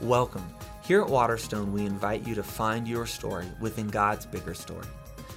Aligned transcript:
Welcome. 0.00 0.48
Here 0.82 1.02
at 1.02 1.10
Waterstone, 1.10 1.74
we 1.74 1.84
invite 1.84 2.26
you 2.26 2.34
to 2.34 2.42
find 2.42 2.88
your 2.88 3.04
story 3.04 3.44
within 3.60 3.86
God's 3.86 4.24
bigger 4.24 4.54
story. 4.54 4.86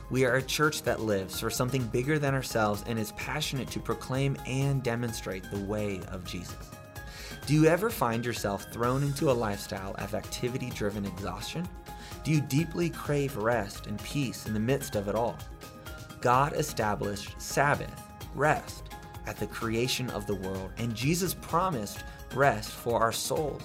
We 0.09 0.23
are 0.23 0.35
a 0.35 0.41
church 0.41 0.83
that 0.83 1.01
lives 1.01 1.37
for 1.37 1.49
something 1.49 1.83
bigger 1.87 2.17
than 2.17 2.33
ourselves 2.33 2.81
and 2.87 2.97
is 2.97 3.11
passionate 3.13 3.69
to 3.71 3.81
proclaim 3.81 4.37
and 4.47 4.81
demonstrate 4.81 5.43
the 5.51 5.59
way 5.59 5.99
of 6.13 6.23
Jesus. 6.23 6.55
Do 7.45 7.53
you 7.53 7.65
ever 7.65 7.89
find 7.89 8.25
yourself 8.25 8.65
thrown 8.71 9.03
into 9.03 9.29
a 9.29 9.33
lifestyle 9.33 9.95
of 9.97 10.15
activity 10.15 10.69
driven 10.69 11.05
exhaustion? 11.05 11.67
Do 12.23 12.31
you 12.31 12.39
deeply 12.39 12.89
crave 12.89 13.35
rest 13.35 13.87
and 13.87 14.01
peace 14.01 14.45
in 14.45 14.53
the 14.53 14.61
midst 14.61 14.95
of 14.95 15.09
it 15.09 15.15
all? 15.15 15.37
God 16.21 16.53
established 16.53 17.35
Sabbath, 17.37 18.01
rest, 18.33 18.83
at 19.27 19.35
the 19.35 19.47
creation 19.47 20.09
of 20.11 20.25
the 20.25 20.35
world, 20.35 20.71
and 20.77 20.95
Jesus 20.95 21.33
promised 21.33 22.05
rest 22.33 22.71
for 22.71 23.01
our 23.01 23.11
souls. 23.11 23.61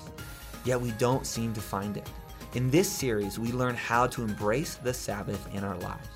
Yet 0.69 0.82
we 0.82 0.91
don't 0.98 1.27
seem 1.27 1.55
to 1.55 1.62
find 1.62 1.96
it. 1.96 2.07
In 2.53 2.71
this 2.71 2.93
series, 2.93 3.39
we 3.39 3.53
learn 3.53 3.75
how 3.75 4.07
to 4.09 4.22
embrace 4.22 4.75
the 4.75 4.93
Sabbath 4.93 5.49
in 5.54 5.64
our 5.64 5.79
lives. 5.79 6.07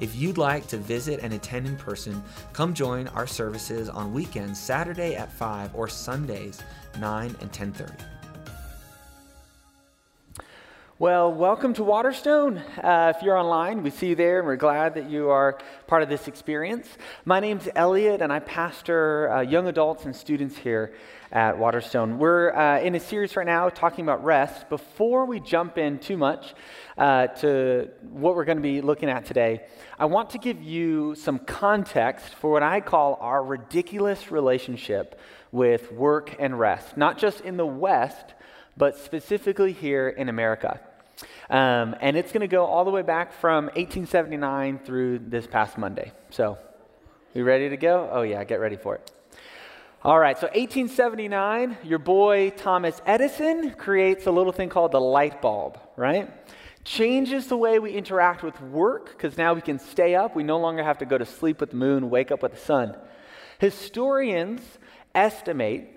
If 0.00 0.14
you'd 0.14 0.36
like 0.36 0.66
to 0.66 0.76
visit 0.76 1.20
and 1.22 1.32
attend 1.32 1.66
in 1.66 1.78
person, 1.78 2.22
come 2.52 2.74
join 2.74 3.08
our 3.08 3.26
services 3.26 3.88
on 3.88 4.12
weekends, 4.12 4.60
Saturday 4.60 5.16
at 5.16 5.32
5 5.32 5.74
or 5.74 5.88
Sundays 5.88 6.62
9 7.00 7.34
and 7.40 7.50
10:30. 7.50 8.15
Well, 10.98 11.30
welcome 11.30 11.74
to 11.74 11.84
Waterstone. 11.84 12.56
Uh, 12.56 13.12
if 13.14 13.22
you're 13.22 13.36
online, 13.36 13.82
we 13.82 13.90
see 13.90 14.06
you 14.06 14.14
there, 14.14 14.38
and 14.38 14.46
we're 14.46 14.56
glad 14.56 14.94
that 14.94 15.10
you 15.10 15.28
are 15.28 15.58
part 15.86 16.02
of 16.02 16.08
this 16.08 16.26
experience. 16.26 16.88
My 17.26 17.38
name's 17.38 17.68
Elliot, 17.76 18.22
and 18.22 18.32
I 18.32 18.38
pastor 18.38 19.30
uh, 19.30 19.40
young 19.42 19.66
adults 19.68 20.06
and 20.06 20.16
students 20.16 20.56
here 20.56 20.94
at 21.30 21.58
Waterstone. 21.58 22.16
We're 22.16 22.50
uh, 22.50 22.80
in 22.80 22.94
a 22.94 23.00
series 23.00 23.36
right 23.36 23.44
now 23.44 23.68
talking 23.68 24.06
about 24.06 24.24
rest. 24.24 24.70
Before 24.70 25.26
we 25.26 25.38
jump 25.38 25.76
in 25.76 25.98
too 25.98 26.16
much 26.16 26.54
uh, 26.96 27.26
to 27.26 27.90
what 28.00 28.34
we're 28.34 28.46
going 28.46 28.56
to 28.56 28.62
be 28.62 28.80
looking 28.80 29.10
at 29.10 29.26
today, 29.26 29.66
I 29.98 30.06
want 30.06 30.30
to 30.30 30.38
give 30.38 30.62
you 30.62 31.14
some 31.14 31.40
context 31.40 32.34
for 32.36 32.50
what 32.50 32.62
I 32.62 32.80
call 32.80 33.18
our 33.20 33.44
ridiculous 33.44 34.30
relationship 34.30 35.20
with 35.52 35.92
work 35.92 36.34
and 36.38 36.58
rest, 36.58 36.96
not 36.96 37.18
just 37.18 37.42
in 37.42 37.58
the 37.58 37.66
West 37.66 38.32
but 38.76 38.96
specifically 38.98 39.72
here 39.72 40.08
in 40.08 40.28
America. 40.28 40.80
Um, 41.48 41.94
and 42.00 42.16
it's 42.16 42.32
going 42.32 42.42
to 42.42 42.48
go 42.48 42.64
all 42.64 42.84
the 42.84 42.90
way 42.90 43.02
back 43.02 43.32
from 43.32 43.66
1879 43.66 44.80
through 44.84 45.20
this 45.20 45.46
past 45.46 45.78
Monday. 45.78 46.12
So, 46.30 46.58
we 47.34 47.42
ready 47.42 47.68
to 47.68 47.76
go? 47.76 48.08
Oh, 48.12 48.22
yeah, 48.22 48.42
get 48.44 48.60
ready 48.60 48.76
for 48.76 48.96
it. 48.96 49.10
All 50.02 50.18
right, 50.18 50.36
so 50.38 50.46
1879, 50.46 51.78
your 51.82 51.98
boy 51.98 52.50
Thomas 52.50 53.00
Edison 53.06 53.72
creates 53.72 54.26
a 54.26 54.30
little 54.30 54.52
thing 54.52 54.68
called 54.68 54.92
the 54.92 55.00
light 55.00 55.42
bulb, 55.42 55.80
right? 55.96 56.30
Changes 56.84 57.48
the 57.48 57.56
way 57.56 57.80
we 57.80 57.92
interact 57.92 58.44
with 58.44 58.60
work 58.60 59.08
because 59.08 59.36
now 59.36 59.52
we 59.54 59.60
can 59.60 59.80
stay 59.80 60.14
up. 60.14 60.36
We 60.36 60.44
no 60.44 60.58
longer 60.58 60.84
have 60.84 60.98
to 60.98 61.06
go 61.06 61.18
to 61.18 61.26
sleep 61.26 61.60
with 61.60 61.70
the 61.70 61.76
moon, 61.76 62.08
wake 62.08 62.30
up 62.30 62.42
with 62.42 62.52
the 62.52 62.58
sun. 62.58 62.96
Historians 63.58 64.60
estimate 65.14 65.95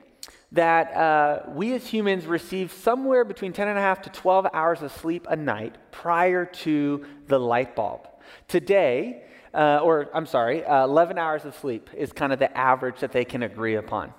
that 0.51 0.93
uh, 0.95 1.41
we 1.49 1.73
as 1.73 1.85
humans 1.85 2.25
receive 2.25 2.71
somewhere 2.71 3.23
between 3.23 3.53
10 3.53 3.67
and 3.67 3.77
a 3.77 3.81
half 3.81 4.01
to 4.01 4.09
12 4.09 4.47
hours 4.53 4.81
of 4.81 4.91
sleep 4.91 5.27
a 5.29 5.35
night 5.35 5.75
prior 5.91 6.45
to 6.45 7.05
the 7.27 7.39
light 7.39 7.75
bulb. 7.75 8.07
Today, 8.47 9.23
uh, 9.53 9.79
or 9.83 10.09
I'm 10.13 10.25
sorry, 10.25 10.65
uh, 10.65 10.83
11 10.85 11.17
hours 11.17 11.45
of 11.45 11.55
sleep 11.55 11.89
is 11.95 12.11
kind 12.11 12.33
of 12.33 12.39
the 12.39 12.55
average 12.57 12.99
that 13.01 13.11
they 13.11 13.25
can 13.25 13.43
agree 13.43 13.75
upon. 13.75 14.13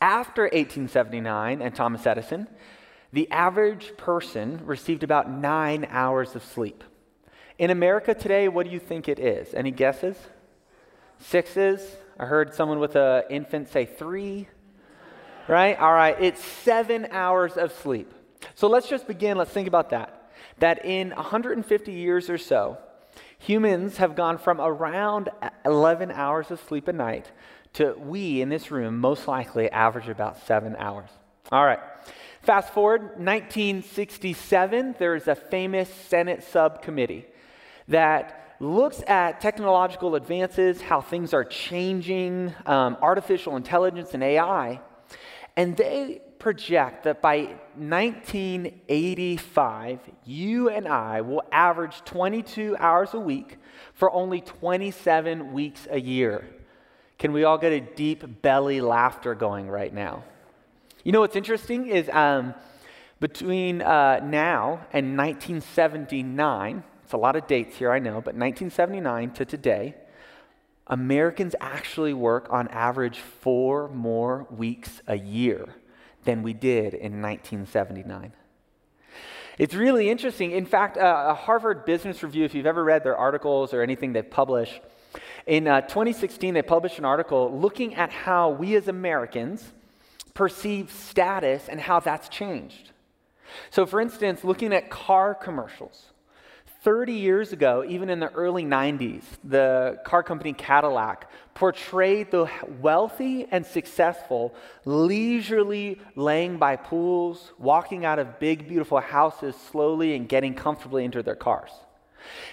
After 0.00 0.42
1879 0.42 1.62
and 1.62 1.74
Thomas 1.74 2.04
Edison, 2.06 2.48
the 3.12 3.30
average 3.30 3.96
person 3.96 4.60
received 4.64 5.04
about 5.04 5.30
nine 5.30 5.86
hours 5.90 6.34
of 6.34 6.44
sleep. 6.44 6.82
In 7.58 7.70
America 7.70 8.14
today, 8.14 8.48
what 8.48 8.66
do 8.66 8.72
you 8.72 8.80
think 8.80 9.08
it 9.08 9.18
is? 9.18 9.54
Any 9.54 9.70
guesses? 9.70 10.16
Sixes? 11.18 11.96
I 12.18 12.26
heard 12.26 12.52
someone 12.52 12.80
with 12.80 12.96
an 12.96 13.22
infant 13.30 13.68
say 13.68 13.84
three 13.84 14.48
right? 15.48 15.78
All 15.78 15.92
right, 15.92 16.16
it's 16.20 16.42
seven 16.44 17.08
hours 17.10 17.56
of 17.56 17.72
sleep. 17.72 18.12
So 18.54 18.68
let's 18.68 18.88
just 18.88 19.06
begin. 19.06 19.36
Let's 19.36 19.50
think 19.50 19.66
about 19.66 19.90
that. 19.90 20.30
That 20.58 20.84
in 20.84 21.10
150 21.10 21.92
years 21.92 22.30
or 22.30 22.38
so, 22.38 22.78
humans 23.38 23.96
have 23.96 24.14
gone 24.14 24.38
from 24.38 24.60
around 24.60 25.30
11 25.64 26.10
hours 26.10 26.50
of 26.50 26.60
sleep 26.60 26.88
a 26.88 26.92
night 26.92 27.30
to 27.74 27.94
we 27.98 28.40
in 28.40 28.48
this 28.48 28.70
room 28.70 28.98
most 28.98 29.28
likely 29.28 29.70
average 29.70 30.08
about 30.08 30.46
seven 30.46 30.76
hours. 30.76 31.10
All 31.50 31.64
right. 31.64 31.80
Fast 32.42 32.72
forward 32.72 33.02
1967, 33.18 34.96
there 34.98 35.14
is 35.14 35.28
a 35.28 35.34
famous 35.34 35.88
Senate 35.88 36.42
subcommittee 36.44 37.26
that 37.88 38.56
looks 38.60 39.02
at 39.06 39.40
technological 39.40 40.14
advances, 40.14 40.80
how 40.80 41.00
things 41.00 41.32
are 41.32 41.44
changing, 41.44 42.54
um, 42.66 42.96
artificial 43.02 43.56
intelligence 43.56 44.14
and 44.14 44.22
AI, 44.22 44.80
and 45.58 45.76
they 45.76 46.22
project 46.38 47.02
that 47.02 47.20
by 47.20 47.56
1985, 47.74 49.98
you 50.24 50.68
and 50.68 50.86
I 50.86 51.20
will 51.20 51.42
average 51.50 52.04
22 52.04 52.76
hours 52.78 53.12
a 53.12 53.18
week 53.18 53.58
for 53.92 54.08
only 54.12 54.40
27 54.40 55.52
weeks 55.52 55.88
a 55.90 56.00
year. 56.00 56.48
Can 57.18 57.32
we 57.32 57.42
all 57.42 57.58
get 57.58 57.72
a 57.72 57.80
deep 57.80 58.40
belly 58.40 58.80
laughter 58.80 59.34
going 59.34 59.68
right 59.68 59.92
now? 59.92 60.22
You 61.02 61.10
know 61.10 61.22
what's 61.22 61.34
interesting 61.34 61.88
is 61.88 62.08
um, 62.10 62.54
between 63.18 63.82
uh, 63.82 64.20
now 64.22 64.86
and 64.92 65.18
1979, 65.18 66.84
it's 67.02 67.14
a 67.14 67.16
lot 67.16 67.34
of 67.34 67.48
dates 67.48 67.76
here, 67.76 67.90
I 67.90 67.98
know, 67.98 68.20
but 68.20 68.36
1979 68.36 69.32
to 69.32 69.44
today, 69.44 69.96
Americans 70.88 71.54
actually 71.60 72.14
work 72.14 72.46
on 72.50 72.68
average 72.68 73.18
four 73.18 73.88
more 73.88 74.46
weeks 74.50 75.02
a 75.06 75.16
year 75.16 75.66
than 76.24 76.42
we 76.42 76.52
did 76.52 76.94
in 76.94 77.20
1979. 77.20 78.32
It's 79.58 79.74
really 79.74 80.08
interesting. 80.08 80.52
In 80.52 80.66
fact, 80.66 80.96
uh, 80.96 81.26
a 81.28 81.34
Harvard 81.34 81.84
Business 81.84 82.22
Review, 82.22 82.44
if 82.44 82.54
you've 82.54 82.66
ever 82.66 82.84
read 82.84 83.02
their 83.02 83.16
articles 83.16 83.74
or 83.74 83.82
anything 83.82 84.12
they 84.12 84.22
publish, 84.22 84.80
in 85.46 85.66
uh, 85.66 85.80
2016 85.82 86.54
they 86.54 86.62
published 86.62 86.98
an 86.98 87.04
article 87.04 87.58
looking 87.58 87.94
at 87.94 88.10
how 88.10 88.50
we 88.50 88.76
as 88.76 88.88
Americans 88.88 89.72
perceive 90.32 90.92
status 90.92 91.68
and 91.68 91.80
how 91.80 91.98
that's 91.98 92.28
changed. 92.28 92.92
So, 93.70 93.86
for 93.86 94.00
instance, 94.00 94.44
looking 94.44 94.72
at 94.72 94.90
car 94.90 95.34
commercials. 95.34 96.04
30 96.82 97.14
years 97.14 97.52
ago, 97.52 97.84
even 97.86 98.08
in 98.08 98.20
the 98.20 98.30
early 98.32 98.64
90s, 98.64 99.22
the 99.42 99.98
car 100.04 100.22
company 100.22 100.52
Cadillac 100.52 101.30
portrayed 101.54 102.30
the 102.30 102.48
wealthy 102.80 103.46
and 103.50 103.66
successful 103.66 104.54
leisurely 104.84 106.00
laying 106.14 106.56
by 106.56 106.76
pools, 106.76 107.52
walking 107.58 108.04
out 108.04 108.18
of 108.18 108.38
big, 108.38 108.68
beautiful 108.68 109.00
houses 109.00 109.56
slowly 109.70 110.14
and 110.14 110.28
getting 110.28 110.54
comfortably 110.54 111.04
into 111.04 111.22
their 111.22 111.34
cars. 111.34 111.70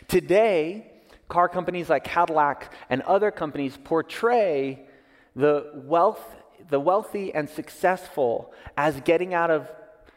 Today, 0.08 0.92
car 1.30 1.48
companies 1.48 1.90
like 1.90 2.04
Cadillac 2.04 2.74
and 2.90 3.04
other 3.04 3.30
companies 3.30 3.78
portray 3.84 4.88
the 5.36 5.72
wealth 5.76 6.24
the 6.70 6.80
wealthy 6.80 7.34
and 7.34 7.50
successful 7.50 8.54
as 8.78 9.00
getting 9.02 9.34
out 9.34 9.52
of 9.52 9.70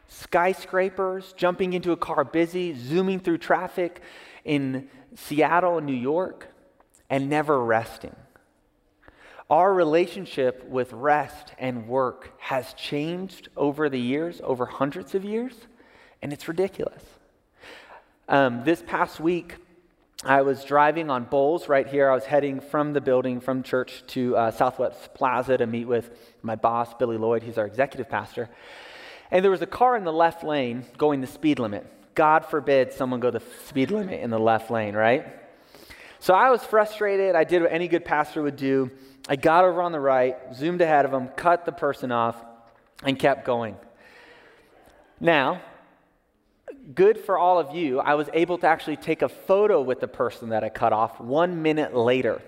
skyscrapers, 0.09 1.33
jumping 1.37 1.73
into 1.73 1.91
a 1.91 1.97
car 1.97 2.23
busy, 2.25 2.75
zooming 2.75 3.19
through 3.19 3.37
traffic 3.37 4.01
in 4.43 4.89
Seattle 5.15 5.77
and 5.77 5.87
New 5.87 5.93
York, 5.93 6.47
and 7.09 7.29
never 7.29 7.63
resting. 7.63 8.15
Our 9.49 9.73
relationship 9.73 10.63
with 10.67 10.93
rest 10.93 11.53
and 11.57 11.87
work 11.87 12.33
has 12.39 12.73
changed 12.73 13.49
over 13.55 13.89
the 13.89 13.99
years, 13.99 14.41
over 14.43 14.65
hundreds 14.65 15.15
of 15.15 15.23
years, 15.23 15.53
and 16.21 16.33
it's 16.33 16.47
ridiculous. 16.47 17.03
Um, 18.27 18.63
this 18.63 18.83
past 18.85 19.19
week, 19.19 19.55
I 20.23 20.41
was 20.41 20.63
driving 20.65 21.09
on 21.09 21.23
Bowles 21.23 21.67
right 21.69 21.87
here. 21.87 22.11
I 22.11 22.13
was 22.13 22.25
heading 22.25 22.59
from 22.59 22.93
the 22.93 23.01
building, 23.01 23.39
from 23.39 23.63
church 23.63 24.03
to 24.07 24.35
uh, 24.35 24.51
Southwest 24.51 25.13
Plaza 25.13 25.57
to 25.57 25.65
meet 25.65 25.85
with 25.85 26.11
my 26.43 26.55
boss, 26.55 26.93
Billy 26.93 27.17
Lloyd. 27.17 27.41
He's 27.41 27.57
our 27.57 27.65
executive 27.65 28.09
pastor. 28.09 28.49
And 29.31 29.43
there 29.43 29.51
was 29.51 29.61
a 29.61 29.67
car 29.67 29.95
in 29.95 30.03
the 30.03 30.13
left 30.13 30.43
lane 30.43 30.85
going 30.97 31.21
the 31.21 31.27
speed 31.27 31.59
limit. 31.59 31.85
God 32.15 32.45
forbid 32.45 32.93
someone 32.93 33.19
go 33.19 33.31
the 33.31 33.43
speed 33.67 33.91
limit 33.91 34.21
in 34.21 34.29
the 34.29 34.39
left 34.39 34.71
lane, 34.71 34.95
right? 34.95 35.25
So 36.19 36.33
I 36.33 36.49
was 36.49 36.63
frustrated. 36.63 37.35
I 37.35 37.43
did 37.43 37.61
what 37.61 37.71
any 37.71 37.87
good 37.87 38.03
pastor 38.03 38.41
would 38.41 38.57
do. 38.57 38.91
I 39.27 39.35
got 39.35 39.63
over 39.63 39.81
on 39.81 39.91
the 39.91 39.99
right, 39.99 40.37
zoomed 40.53 40.81
ahead 40.81 41.05
of 41.05 41.13
him, 41.13 41.27
cut 41.29 41.65
the 41.65 41.71
person 41.71 42.11
off, 42.11 42.35
and 43.03 43.17
kept 43.17 43.45
going. 43.45 43.77
Now, 45.19 45.61
good 46.93 47.19
for 47.19 47.37
all 47.37 47.59
of 47.59 47.75
you, 47.75 47.99
I 47.99 48.15
was 48.15 48.29
able 48.33 48.57
to 48.57 48.67
actually 48.67 48.97
take 48.97 49.21
a 49.21 49.29
photo 49.29 49.81
with 49.81 49.99
the 49.99 50.07
person 50.07 50.49
that 50.49 50.63
I 50.63 50.69
cut 50.69 50.93
off 50.93 51.19
one 51.19 51.61
minute 51.61 51.95
later. 51.95 52.41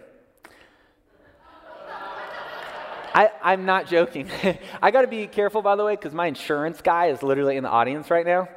I, 3.14 3.30
I'm 3.42 3.66
not 3.66 3.88
joking. 3.88 4.30
I 4.82 4.92
got 4.92 5.02
to 5.02 5.08
be 5.08 5.28
careful, 5.28 5.62
by 5.62 5.76
the 5.76 5.84
way, 5.84 5.96
because 5.96 6.14
my 6.14 6.28
insurance 6.28 6.82
guy 6.82 7.08
is 7.08 7.22
literally 7.22 7.58
in 7.58 7.64
the 7.64 7.70
audience 7.70 8.10
right 8.10 8.26
now. 8.26 8.48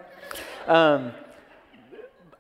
Um, 0.67 1.13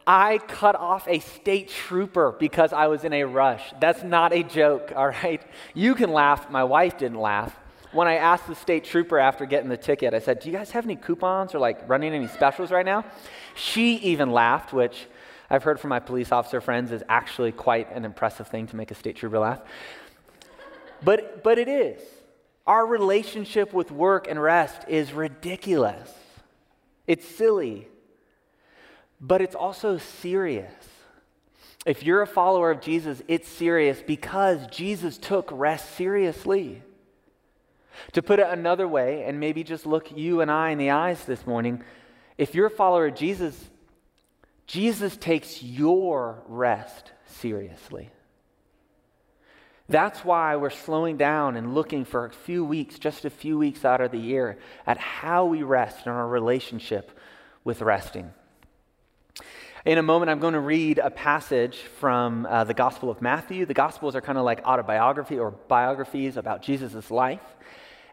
I 0.06 0.38
cut 0.38 0.76
off 0.76 1.08
a 1.08 1.18
state 1.20 1.68
trooper 1.68 2.36
because 2.38 2.72
I 2.72 2.88
was 2.88 3.04
in 3.04 3.12
a 3.12 3.24
rush. 3.24 3.62
That's 3.80 4.02
not 4.02 4.32
a 4.32 4.42
joke, 4.42 4.92
all 4.94 5.08
right? 5.08 5.42
You 5.72 5.94
can 5.94 6.12
laugh. 6.12 6.50
My 6.50 6.64
wife 6.64 6.98
didn't 6.98 7.20
laugh. 7.20 7.56
When 7.92 8.08
I 8.08 8.16
asked 8.16 8.48
the 8.48 8.54
state 8.54 8.84
trooper 8.84 9.18
after 9.18 9.46
getting 9.46 9.68
the 9.68 9.76
ticket, 9.76 10.14
I 10.14 10.18
said, 10.18 10.40
Do 10.40 10.50
you 10.50 10.56
guys 10.56 10.72
have 10.72 10.84
any 10.84 10.96
coupons 10.96 11.54
or 11.54 11.58
like 11.58 11.88
running 11.88 12.12
any 12.12 12.26
specials 12.26 12.70
right 12.70 12.84
now? 12.84 13.04
She 13.54 13.96
even 13.98 14.30
laughed, 14.32 14.72
which 14.72 15.06
I've 15.48 15.62
heard 15.62 15.78
from 15.78 15.90
my 15.90 16.00
police 16.00 16.32
officer 16.32 16.60
friends 16.60 16.90
is 16.90 17.04
actually 17.08 17.52
quite 17.52 17.90
an 17.92 18.04
impressive 18.04 18.48
thing 18.48 18.66
to 18.68 18.76
make 18.76 18.90
a 18.90 18.94
state 18.94 19.16
trooper 19.16 19.38
laugh. 19.38 19.60
But, 21.02 21.42
but 21.42 21.58
it 21.58 21.68
is. 21.68 22.00
Our 22.66 22.86
relationship 22.86 23.72
with 23.72 23.90
work 23.90 24.26
and 24.28 24.40
rest 24.40 24.82
is 24.88 25.12
ridiculous. 25.12 26.12
It's 27.06 27.26
silly, 27.26 27.88
but 29.20 29.42
it's 29.42 29.54
also 29.54 29.98
serious. 29.98 30.72
If 31.84 32.02
you're 32.02 32.22
a 32.22 32.26
follower 32.26 32.70
of 32.70 32.80
Jesus, 32.80 33.22
it's 33.28 33.48
serious 33.48 34.02
because 34.06 34.66
Jesus 34.68 35.18
took 35.18 35.50
rest 35.52 35.94
seriously. 35.96 36.82
To 38.14 38.22
put 38.22 38.38
it 38.38 38.46
another 38.48 38.88
way, 38.88 39.24
and 39.24 39.38
maybe 39.38 39.62
just 39.62 39.86
look 39.86 40.16
you 40.16 40.40
and 40.40 40.50
I 40.50 40.70
in 40.70 40.78
the 40.78 40.90
eyes 40.90 41.24
this 41.26 41.46
morning, 41.46 41.82
if 42.38 42.54
you're 42.54 42.66
a 42.66 42.70
follower 42.70 43.06
of 43.06 43.14
Jesus, 43.14 43.70
Jesus 44.66 45.16
takes 45.16 45.62
your 45.62 46.42
rest 46.46 47.12
seriously. 47.26 48.10
That's 49.88 50.24
why 50.24 50.56
we're 50.56 50.70
slowing 50.70 51.18
down 51.18 51.56
and 51.56 51.74
looking 51.74 52.04
for 52.06 52.24
a 52.24 52.30
few 52.30 52.64
weeks, 52.64 52.98
just 52.98 53.26
a 53.26 53.30
few 53.30 53.58
weeks 53.58 53.84
out 53.84 54.00
of 54.00 54.12
the 54.12 54.18
year, 54.18 54.58
at 54.86 54.96
how 54.96 55.44
we 55.44 55.62
rest 55.62 56.06
in 56.06 56.12
our 56.12 56.26
relationship 56.26 57.10
with 57.64 57.82
resting. 57.82 58.32
In 59.84 59.98
a 59.98 60.02
moment, 60.02 60.30
I'm 60.30 60.38
going 60.38 60.54
to 60.54 60.60
read 60.60 60.98
a 60.98 61.10
passage 61.10 61.76
from 62.00 62.46
uh, 62.46 62.64
the 62.64 62.72
Gospel 62.72 63.10
of 63.10 63.20
Matthew. 63.20 63.66
The 63.66 63.74
Gospels 63.74 64.16
are 64.16 64.22
kind 64.22 64.38
of 64.38 64.44
like 64.44 64.64
autobiography 64.64 65.38
or 65.38 65.50
biographies 65.50 66.38
about 66.38 66.62
Jesus' 66.62 67.10
life. 67.10 67.42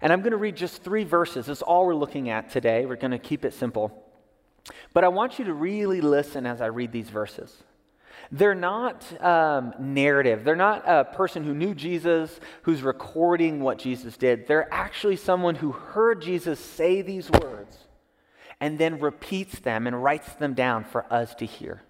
And 0.01 0.11
I'm 0.11 0.19
going 0.19 0.31
to 0.31 0.37
read 0.37 0.57
just 0.57 0.83
three 0.83 1.05
verses. 1.05 1.45
That's 1.45 1.61
all 1.61 1.85
we're 1.85 1.95
looking 1.95 2.29
at 2.29 2.49
today. 2.49 2.85
We're 2.85 2.97
going 2.97 3.11
to 3.11 3.19
keep 3.19 3.45
it 3.45 3.53
simple. 3.53 4.03
But 4.93 5.05
I 5.05 5.07
want 5.07 5.39
you 5.39 5.45
to 5.45 5.53
really 5.53 6.01
listen 6.01 6.45
as 6.45 6.59
I 6.59 6.65
read 6.65 6.91
these 6.91 7.09
verses. 7.09 7.55
They're 8.31 8.55
not 8.55 9.03
um, 9.21 9.73
narrative. 9.77 10.43
They're 10.43 10.55
not 10.55 10.83
a 10.87 11.03
person 11.03 11.43
who 11.43 11.53
knew 11.53 11.75
Jesus 11.75 12.39
who's 12.63 12.81
recording 12.81 13.59
what 13.59 13.77
Jesus 13.77 14.15
did. 14.15 14.47
They're 14.47 14.73
actually 14.73 15.17
someone 15.17 15.55
who 15.55 15.73
heard 15.73 16.21
Jesus 16.21 16.59
say 16.59 17.01
these 17.01 17.29
words 17.29 17.77
and 18.61 18.79
then 18.79 18.99
repeats 18.99 19.59
them 19.59 19.85
and 19.85 20.01
writes 20.01 20.31
them 20.35 20.53
down 20.53 20.85
for 20.85 21.11
us 21.11 21.35
to 21.35 21.45
hear. 21.45 21.81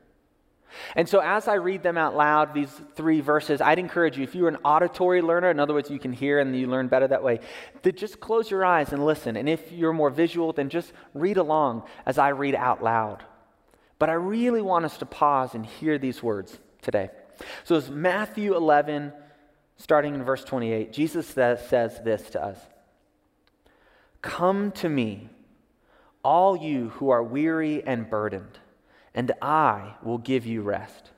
And 0.95 1.07
so, 1.07 1.19
as 1.19 1.47
I 1.49 1.55
read 1.55 1.83
them 1.83 1.97
out 1.97 2.15
loud, 2.15 2.53
these 2.53 2.71
three 2.95 3.19
verses, 3.19 3.59
I'd 3.59 3.77
encourage 3.77 4.17
you, 4.17 4.23
if 4.23 4.33
you're 4.33 4.47
an 4.47 4.57
auditory 4.63 5.21
learner, 5.21 5.51
in 5.51 5.59
other 5.59 5.73
words, 5.73 5.89
you 5.89 5.99
can 5.99 6.13
hear 6.13 6.39
and 6.39 6.57
you 6.57 6.67
learn 6.67 6.87
better 6.87 7.09
that 7.09 7.23
way, 7.23 7.41
to 7.83 7.91
just 7.91 8.21
close 8.21 8.49
your 8.49 8.65
eyes 8.65 8.93
and 8.93 9.05
listen. 9.05 9.35
And 9.35 9.49
if 9.49 9.71
you're 9.73 9.93
more 9.93 10.09
visual, 10.09 10.53
then 10.53 10.69
just 10.69 10.93
read 11.13 11.35
along 11.35 11.83
as 12.05 12.17
I 12.17 12.29
read 12.29 12.55
out 12.55 12.81
loud. 12.81 13.25
But 14.01 14.09
I 14.09 14.13
really 14.13 14.63
want 14.63 14.85
us 14.85 14.97
to 14.97 15.05
pause 15.05 15.53
and 15.53 15.63
hear 15.63 15.99
these 15.99 16.23
words 16.23 16.57
today. 16.81 17.11
So, 17.65 17.75
it's 17.75 17.87
Matthew 17.87 18.55
11, 18.55 19.13
starting 19.77 20.15
in 20.15 20.23
verse 20.23 20.43
28. 20.43 20.91
Jesus 20.91 21.27
says, 21.27 21.63
says 21.67 22.01
this 22.03 22.31
to 22.31 22.43
us 22.43 22.57
Come 24.23 24.71
to 24.71 24.89
me 24.89 25.29
all 26.23 26.57
you 26.57 26.89
who 26.89 27.11
are 27.11 27.21
weary 27.21 27.83
and 27.83 28.09
burdened, 28.09 28.57
and 29.13 29.33
I 29.39 29.93
will 30.01 30.17
give 30.17 30.47
you 30.47 30.63
rest. 30.63 31.11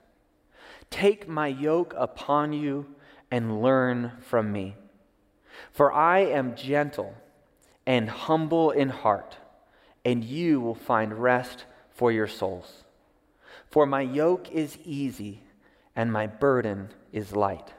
Take 0.90 1.26
my 1.26 1.48
yoke 1.48 1.94
upon 1.96 2.52
you 2.52 2.88
and 3.32 3.62
learn 3.62 4.12
from 4.20 4.52
me. 4.52 4.76
For 5.72 5.94
I 5.94 6.20
am 6.20 6.58
gentle 6.58 7.16
and 7.86 8.10
humble 8.10 8.72
in 8.72 8.90
heart, 8.90 9.38
and 10.04 10.22
you 10.22 10.60
will 10.60 10.76
find 10.76 11.14
rest 11.14 11.64
for 11.94 12.12
your 12.12 12.28
souls. 12.28 12.84
For 13.70 13.86
my 13.86 14.02
yoke 14.02 14.52
is 14.52 14.78
easy 14.86 15.44
and 15.96 16.12
my 16.12 16.28
burden 16.28 16.90
is 17.12 17.36
light. 17.36 17.74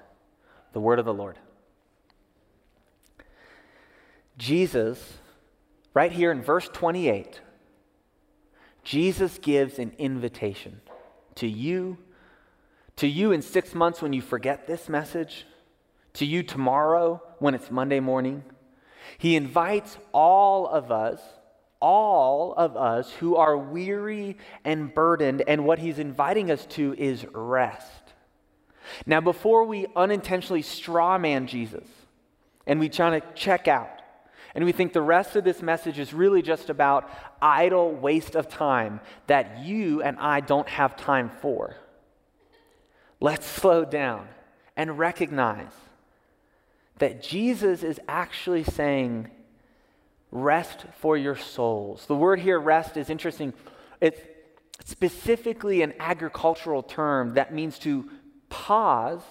The 0.72 0.80
word 0.80 0.98
of 0.98 1.04
the 1.04 1.14
Lord. 1.14 1.38
Jesus 4.36 5.18
Right 5.94 6.10
here 6.10 6.32
in 6.32 6.42
verse 6.42 6.68
28, 6.72 7.40
Jesus 8.82 9.38
gives 9.38 9.78
an 9.78 9.92
invitation 9.96 10.80
to 11.36 11.46
you, 11.46 11.98
to 12.96 13.06
you 13.06 13.30
in 13.30 13.42
six 13.42 13.74
months 13.76 14.02
when 14.02 14.12
you 14.12 14.20
forget 14.20 14.66
this 14.66 14.88
message, 14.88 15.46
to 16.14 16.26
you 16.26 16.42
tomorrow 16.42 17.22
when 17.38 17.54
it's 17.54 17.70
Monday 17.70 18.00
morning. 18.00 18.42
He 19.18 19.36
invites 19.36 19.96
all 20.10 20.66
of 20.66 20.90
us, 20.90 21.20
all 21.84 22.54
of 22.54 22.78
us 22.78 23.12
who 23.20 23.36
are 23.36 23.58
weary 23.58 24.38
and 24.64 24.94
burdened, 24.94 25.42
and 25.46 25.66
what 25.66 25.78
he's 25.78 25.98
inviting 25.98 26.50
us 26.50 26.64
to 26.64 26.94
is 26.96 27.26
rest. 27.34 28.14
Now, 29.04 29.20
before 29.20 29.64
we 29.64 29.86
unintentionally 29.94 30.62
strawman 30.62 31.44
Jesus 31.44 31.86
and 32.66 32.80
we 32.80 32.88
try 32.88 33.20
to 33.20 33.26
check 33.34 33.68
out, 33.68 33.90
and 34.54 34.64
we 34.64 34.72
think 34.72 34.94
the 34.94 35.02
rest 35.02 35.36
of 35.36 35.44
this 35.44 35.60
message 35.60 35.98
is 35.98 36.14
really 36.14 36.40
just 36.40 36.70
about 36.70 37.10
idle 37.42 37.92
waste 37.92 38.34
of 38.34 38.48
time 38.48 39.00
that 39.26 39.58
you 39.62 40.00
and 40.00 40.18
I 40.18 40.40
don't 40.40 40.68
have 40.70 40.96
time 40.96 41.28
for. 41.42 41.76
Let's 43.20 43.44
slow 43.44 43.84
down 43.84 44.26
and 44.74 44.98
recognize 44.98 45.74
that 46.98 47.22
Jesus 47.22 47.82
is 47.82 48.00
actually 48.08 48.64
saying, 48.64 49.30
rest 50.34 50.84
for 50.98 51.16
your 51.16 51.36
souls. 51.36 52.04
The 52.06 52.14
word 52.14 52.40
here, 52.40 52.58
rest, 52.58 52.98
is 52.98 53.08
interesting. 53.08 53.54
It's 54.00 54.20
specifically 54.84 55.80
an 55.80 55.94
agricultural 56.00 56.82
term 56.82 57.34
that 57.34 57.54
means 57.54 57.78
to 57.80 58.10
pause 58.50 59.22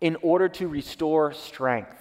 in 0.00 0.16
order 0.22 0.48
to 0.48 0.68
restore 0.68 1.32
strength. 1.32 1.98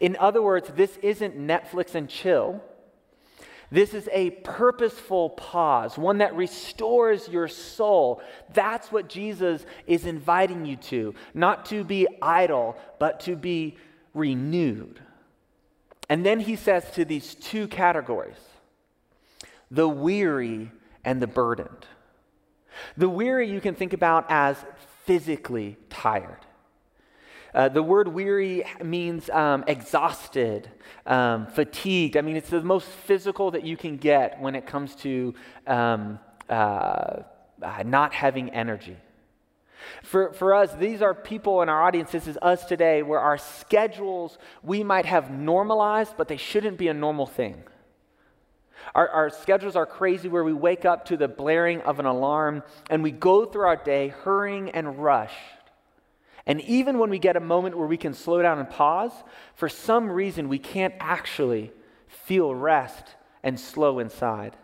In 0.00 0.16
other 0.16 0.42
words, 0.42 0.68
this 0.74 0.96
isn't 0.98 1.38
Netflix 1.38 1.94
and 1.94 2.08
chill. 2.08 2.60
This 3.70 3.94
is 3.94 4.08
a 4.12 4.30
purposeful 4.30 5.30
pause, 5.30 5.96
one 5.96 6.18
that 6.18 6.34
restores 6.34 7.28
your 7.28 7.46
soul. 7.46 8.20
That's 8.52 8.90
what 8.90 9.08
Jesus 9.08 9.64
is 9.86 10.06
inviting 10.06 10.66
you 10.66 10.74
to, 10.76 11.14
not 11.34 11.66
to 11.66 11.84
be 11.84 12.08
idle, 12.20 12.76
but 12.98 13.20
to 13.20 13.36
be 13.36 13.76
renewed. 14.12 15.00
And 16.10 16.26
then 16.26 16.40
he 16.40 16.56
says 16.56 16.90
to 16.96 17.04
these 17.04 17.36
two 17.36 17.68
categories 17.68 18.36
the 19.70 19.88
weary 19.88 20.72
and 21.04 21.22
the 21.22 21.28
burdened. 21.28 21.86
The 22.96 23.08
weary 23.08 23.48
you 23.48 23.60
can 23.60 23.76
think 23.76 23.92
about 23.92 24.26
as 24.28 24.56
physically 25.04 25.76
tired. 25.88 26.44
Uh, 27.54 27.68
the 27.68 27.82
word 27.82 28.08
weary 28.08 28.64
means 28.82 29.30
um, 29.30 29.62
exhausted, 29.68 30.68
um, 31.06 31.46
fatigued. 31.46 32.16
I 32.16 32.22
mean, 32.22 32.36
it's 32.36 32.50
the 32.50 32.62
most 32.62 32.88
physical 32.88 33.52
that 33.52 33.64
you 33.64 33.76
can 33.76 33.96
get 33.96 34.40
when 34.40 34.56
it 34.56 34.66
comes 34.66 34.96
to 34.96 35.34
um, 35.68 36.18
uh, 36.48 37.22
uh, 37.62 37.82
not 37.84 38.12
having 38.12 38.50
energy. 38.50 38.96
For, 40.02 40.32
for 40.32 40.54
us, 40.54 40.72
these 40.74 41.02
are 41.02 41.14
people 41.14 41.62
in 41.62 41.68
our 41.68 41.82
audience, 41.82 42.10
this 42.10 42.26
is 42.26 42.38
us 42.42 42.64
today, 42.64 43.02
where 43.02 43.20
our 43.20 43.38
schedules 43.38 44.38
we 44.62 44.82
might 44.82 45.06
have 45.06 45.30
normalized, 45.30 46.14
but 46.16 46.28
they 46.28 46.36
shouldn't 46.36 46.78
be 46.78 46.88
a 46.88 46.94
normal 46.94 47.26
thing. 47.26 47.62
Our, 48.94 49.08
our, 49.08 49.30
schedules 49.30 49.76
are 49.76 49.86
crazy 49.86 50.28
where 50.28 50.42
we 50.42 50.52
wake 50.52 50.84
up 50.84 51.04
to 51.06 51.16
the 51.16 51.28
blaring 51.28 51.80
of 51.82 52.00
an 52.00 52.06
alarm 52.06 52.62
and 52.88 53.02
we 53.02 53.10
go 53.10 53.44
through 53.44 53.66
our 53.66 53.76
day 53.76 54.08
hurrying 54.08 54.70
and 54.70 54.98
rushed. 54.98 55.36
and 56.46 56.60
even 56.62 56.98
when 56.98 57.10
we 57.10 57.18
get 57.18 57.36
a 57.36 57.40
moment 57.40 57.76
where 57.76 57.86
we 57.86 57.98
can 57.98 58.14
slow 58.14 58.40
down 58.40 58.58
and 58.58 58.70
pause, 58.70 59.12
for 59.54 59.68
some 59.68 60.10
reason 60.10 60.48
we 60.48 60.58
can't 60.58 60.94
actually 60.98 61.72
feel 62.08 62.54
rest 62.54 63.14
and 63.42 63.60
slow 63.60 63.98
inside. 63.98 64.56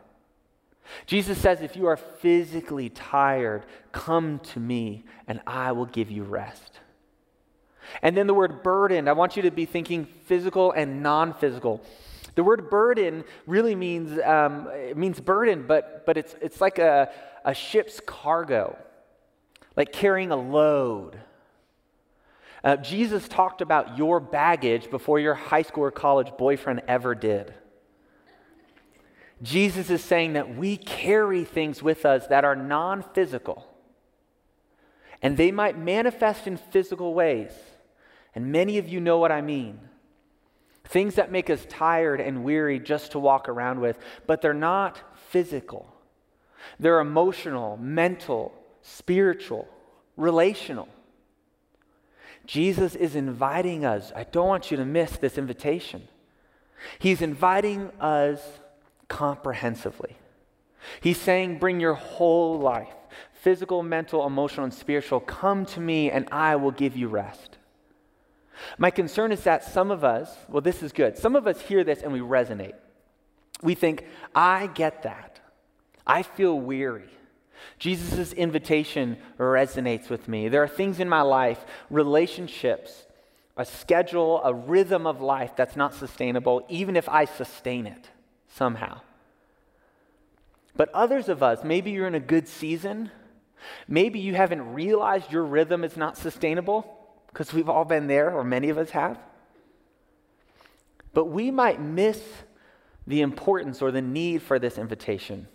Jesus 1.07 1.39
says, 1.39 1.61
If 1.61 1.77
you 1.77 1.87
are 1.87 1.97
physically 1.97 2.89
tired, 2.89 3.65
come 3.93 4.39
to 4.41 4.61
me 4.61 5.05
and 5.27 5.41
I 5.47 5.73
will 5.73 5.87
give 5.87 6.11
you 6.11 6.23
rest. 6.23 6.81
And 8.03 8.17
then 8.17 8.27
the 8.27 8.35
word 8.35 8.63
burden, 8.63 9.09
I 9.09 9.13
want 9.13 9.37
you 9.37 9.43
to 9.43 9.51
be 9.51 9.65
thinking 9.65 10.07
physical 10.25 10.73
and 10.73 11.03
non 11.03 11.35
physical. 11.35 11.83
The 12.35 12.45
word 12.45 12.69
burden 12.69 13.25
really 13.47 13.75
means, 13.75 14.19
um, 14.23 14.69
it 14.73 14.97
means 14.97 15.21
burden, 15.21 15.65
but, 15.67 16.05
but 16.05 16.17
it's, 16.19 16.35
it's 16.43 16.61
like 16.61 16.79
a, 16.79 17.11
a 17.45 17.55
ship's 17.55 18.01
cargo, 18.01 18.77
like 19.75 19.93
carrying 19.93 20.31
a 20.31 20.37
load. 20.37 21.19
Uh, 22.63 22.77
Jesus 22.77 23.27
talked 23.29 23.63
about 23.63 23.97
your 23.97 24.21
baggage 24.21 24.91
before 24.91 25.19
your 25.19 25.35
high 25.35 25.63
school 25.63 25.85
or 25.85 25.91
college 25.91 26.31
boyfriend 26.37 26.83
ever 26.89 27.15
did. 27.15 27.55
Jesus 29.43 29.91
is 29.91 30.03
saying 30.03 30.33
that 30.33 30.57
we 30.57 30.77
carry 30.77 31.45
things 31.45 31.83
with 31.83 32.07
us 32.07 32.27
that 32.29 32.45
are 32.45 32.57
non 32.57 33.03
physical, 33.15 33.67
and 35.21 35.37
they 35.37 35.53
might 35.53 35.79
manifest 35.79 36.47
in 36.47 36.57
physical 36.57 37.13
ways. 37.15 37.51
And 38.35 38.53
many 38.53 38.79
of 38.79 38.89
you 38.89 39.01
know 39.01 39.19
what 39.19 39.33
I 39.33 39.41
mean. 39.41 39.81
Things 40.85 41.17
that 41.17 41.33
make 41.33 41.51
us 41.51 41.67
tired 41.69 42.21
and 42.21 42.45
weary 42.45 42.79
just 42.79 43.13
to 43.13 43.19
walk 43.19 43.49
around 43.49 43.81
with, 43.81 43.99
but 44.27 44.41
they're 44.41 44.55
not 44.55 45.01
physical. 45.31 45.93
They're 46.79 47.01
emotional, 47.01 47.77
mental, 47.77 48.53
spiritual, 48.83 49.69
relational. 50.17 50.89
Jesus 52.47 52.95
is 52.95 53.17
inviting 53.17 53.85
us. 53.85 54.13
I 54.15 54.25
don't 54.25 54.47
want 54.47 54.71
you 54.71 54.77
to 54.77 54.85
miss 54.85 55.17
this 55.17 55.39
invitation. 55.39 56.07
He's 56.99 57.21
inviting 57.21 57.91
us 58.01 58.41
comprehensively. 59.09 60.17
He's 61.01 61.21
saying, 61.21 61.59
Bring 61.59 61.81
your 61.81 61.95
whole 61.95 62.59
life 62.59 62.89
physical, 63.33 63.83
mental, 63.83 64.27
emotional, 64.27 64.65
and 64.65 64.75
spiritual. 64.75 65.21
Come 65.21 65.65
to 65.67 65.81
me, 65.81 66.11
and 66.11 66.29
I 66.33 66.57
will 66.57 66.73
give 66.73 66.97
you 66.97 67.07
rest. 67.07 67.59
My 68.77 68.91
concern 68.91 69.31
is 69.31 69.45
that 69.45 69.63
some 69.63 69.93
of 69.93 70.03
us, 70.03 70.35
well, 70.49 70.63
this 70.63 70.83
is 70.83 70.93
good. 70.93 71.17
Some 71.17 71.37
of 71.37 71.47
us 71.47 71.61
hear 71.61 71.85
this 71.85 72.03
and 72.03 72.13
we 72.13 72.19
resonate. 72.19 72.75
We 73.63 73.77
think, 73.77 74.05
I 74.35 74.67
get 74.67 75.05
that. 75.05 75.39
I 76.05 76.23
feel 76.23 76.59
weary. 76.59 77.09
Jesus' 77.79 78.33
invitation 78.33 79.17
resonates 79.39 80.09
with 80.09 80.27
me. 80.27 80.49
There 80.49 80.63
are 80.65 80.69
things 80.69 80.99
in 80.99 81.09
my 81.09 81.23
life, 81.23 81.65
relationships, 81.89 83.07
a 83.57 83.65
schedule, 83.65 84.43
a 84.43 84.53
rhythm 84.53 85.07
of 85.07 85.21
life 85.21 85.53
that's 85.57 85.77
not 85.77 85.95
sustainable, 85.95 86.67
even 86.69 86.97
if 86.97 87.09
I 87.09 87.27
sustain 87.27 87.87
it 87.87 88.11
somehow. 88.57 89.01
But 90.77 90.91
others 90.93 91.29
of 91.29 91.43
us, 91.43 91.65
maybe 91.65 91.91
you're 91.91 92.07
in 92.07 92.15
a 92.15 92.21
good 92.21 92.49
season, 92.49 93.11
maybe 93.89 94.19
you 94.19 94.35
haven't 94.35 94.75
realized 94.75 95.33
your 95.33 95.45
rhythm 95.45 95.85
is 95.85 95.97
not 95.97 96.17
sustainable, 96.17 96.93
because 97.29 97.53
we've 97.53 97.69
all 97.69 97.85
been 97.85 98.07
there, 98.07 98.31
or 98.31 98.45
many 98.45 98.69
of 98.71 98.79
us 98.79 98.91
have. 98.91 99.19
But 101.13 101.27
we 101.27 101.51
might 101.51 101.81
miss 101.81 102.23
the 103.07 103.21
importance 103.21 103.81
or 103.81 103.91
the 103.91 104.03
need 104.03 104.43
for 104.43 104.59
this 104.59 104.79
invitation. 104.79 105.47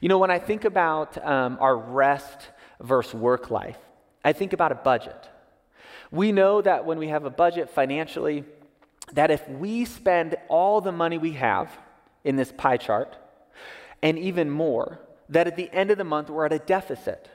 You 0.00 0.08
know, 0.08 0.18
when 0.18 0.30
I 0.30 0.38
think 0.38 0.64
about 0.64 1.24
um, 1.24 1.58
our 1.60 1.76
rest 1.76 2.50
versus 2.80 3.14
work 3.14 3.50
life, 3.50 3.78
I 4.24 4.32
think 4.32 4.52
about 4.52 4.72
a 4.72 4.76
budget. 4.76 5.28
We 6.10 6.32
know 6.32 6.62
that 6.62 6.84
when 6.84 6.98
we 6.98 7.08
have 7.08 7.24
a 7.24 7.30
budget 7.30 7.70
financially, 7.70 8.44
that 9.12 9.30
if 9.30 9.46
we 9.48 9.84
spend 9.84 10.36
all 10.48 10.80
the 10.80 10.92
money 10.92 11.18
we 11.18 11.32
have 11.32 11.70
in 12.24 12.36
this 12.36 12.52
pie 12.52 12.76
chart, 12.76 13.16
and 14.02 14.18
even 14.18 14.50
more, 14.50 14.98
that 15.28 15.46
at 15.46 15.56
the 15.56 15.70
end 15.72 15.90
of 15.90 15.98
the 15.98 16.04
month 16.04 16.30
we're 16.30 16.46
at 16.46 16.52
a 16.52 16.58
deficit. 16.58 17.30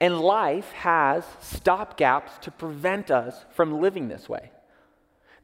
And 0.00 0.20
life 0.20 0.70
has 0.72 1.24
stop 1.40 1.96
gaps 1.96 2.32
to 2.42 2.50
prevent 2.50 3.10
us 3.10 3.44
from 3.50 3.80
living 3.80 4.08
this 4.08 4.28
way. 4.28 4.50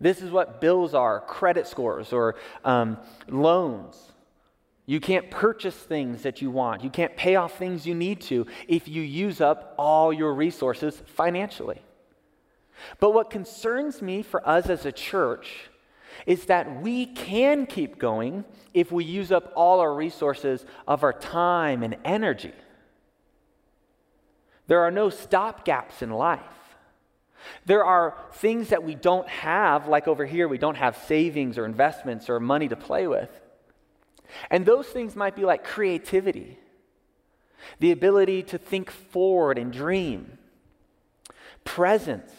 This 0.01 0.23
is 0.23 0.31
what 0.31 0.61
bills 0.61 0.95
are 0.95 1.21
credit 1.21 1.67
scores 1.67 2.13
or 2.13 2.37
um, 2.65 2.99
loans. 3.27 3.97
You 4.87 5.01
can't 5.01 5.31
purchase 5.31 5.75
things 5.75 6.23
that 6.23 6.41
you 6.41 6.51
want. 6.51 6.83
You 6.83 6.91
can't 6.91 7.17
pay 7.17 7.35
off 7.35 7.59
things 7.59 7.87
you 7.87 7.95
need 7.95 8.21
to 8.23 8.47
if 8.69 8.89
you 8.89 9.03
use 9.03 9.41
up 9.41 9.75
all 9.77 10.13
your 10.13 10.33
resources 10.33 11.03
financially. 11.15 11.83
But 13.01 13.13
what 13.13 13.29
concerns 13.29 14.01
me 14.01 14.23
for 14.23 14.47
us 14.49 14.71
as 14.71 14.87
a 14.87 14.93
church 14.93 15.69
is 16.27 16.47
that 16.47 16.81
we 16.83 17.07
can 17.07 17.67
keep 17.67 17.99
going 17.99 18.45
if 18.75 18.93
we 18.93 19.05
use 19.05 19.33
up 19.33 19.53
all 19.55 19.81
our 19.81 19.95
resources 19.95 20.65
of 20.87 21.03
our 21.03 21.13
time 21.13 21.83
and 21.83 21.97
energy. 22.05 22.53
There 24.67 24.83
are 24.83 24.91
no 24.91 25.11
stop 25.11 25.65
gaps 25.65 26.03
in 26.03 26.11
life. 26.11 26.43
There 27.65 27.85
are 27.85 28.17
things 28.33 28.69
that 28.69 28.85
we 28.85 28.95
don't 28.95 29.29
have, 29.29 29.89
like 29.89 30.09
over 30.09 30.27
here, 30.27 30.49
we 30.49 30.59
don't 30.59 30.77
have 30.77 30.97
savings 31.07 31.57
or 31.57 31.65
investments 31.65 32.29
or 32.29 32.41
money 32.41 32.69
to 32.69 32.77
play 32.77 33.07
with. 33.07 33.31
And 34.51 34.67
those 34.67 34.87
things 34.87 35.17
might 35.17 35.35
be 35.35 35.43
like 35.43 35.65
creativity, 35.65 36.59
the 37.79 37.93
ability 37.93 38.43
to 38.45 38.59
think 38.59 38.91
forward 38.91 39.59
and 39.59 39.73
dream, 39.73 40.39
presence, 41.65 42.33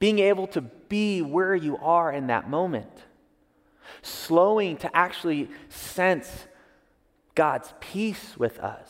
being 0.00 0.18
able 0.18 0.48
to 0.48 0.62
be 0.62 1.22
where 1.22 1.54
you 1.54 1.76
are 1.76 2.10
in 2.10 2.26
that 2.26 2.50
moment, 2.50 2.90
slowing 4.02 4.76
to 4.78 4.96
actually 4.96 5.48
sense 5.68 6.46
God's 7.36 7.72
peace 7.78 8.36
with 8.36 8.58
us, 8.58 8.88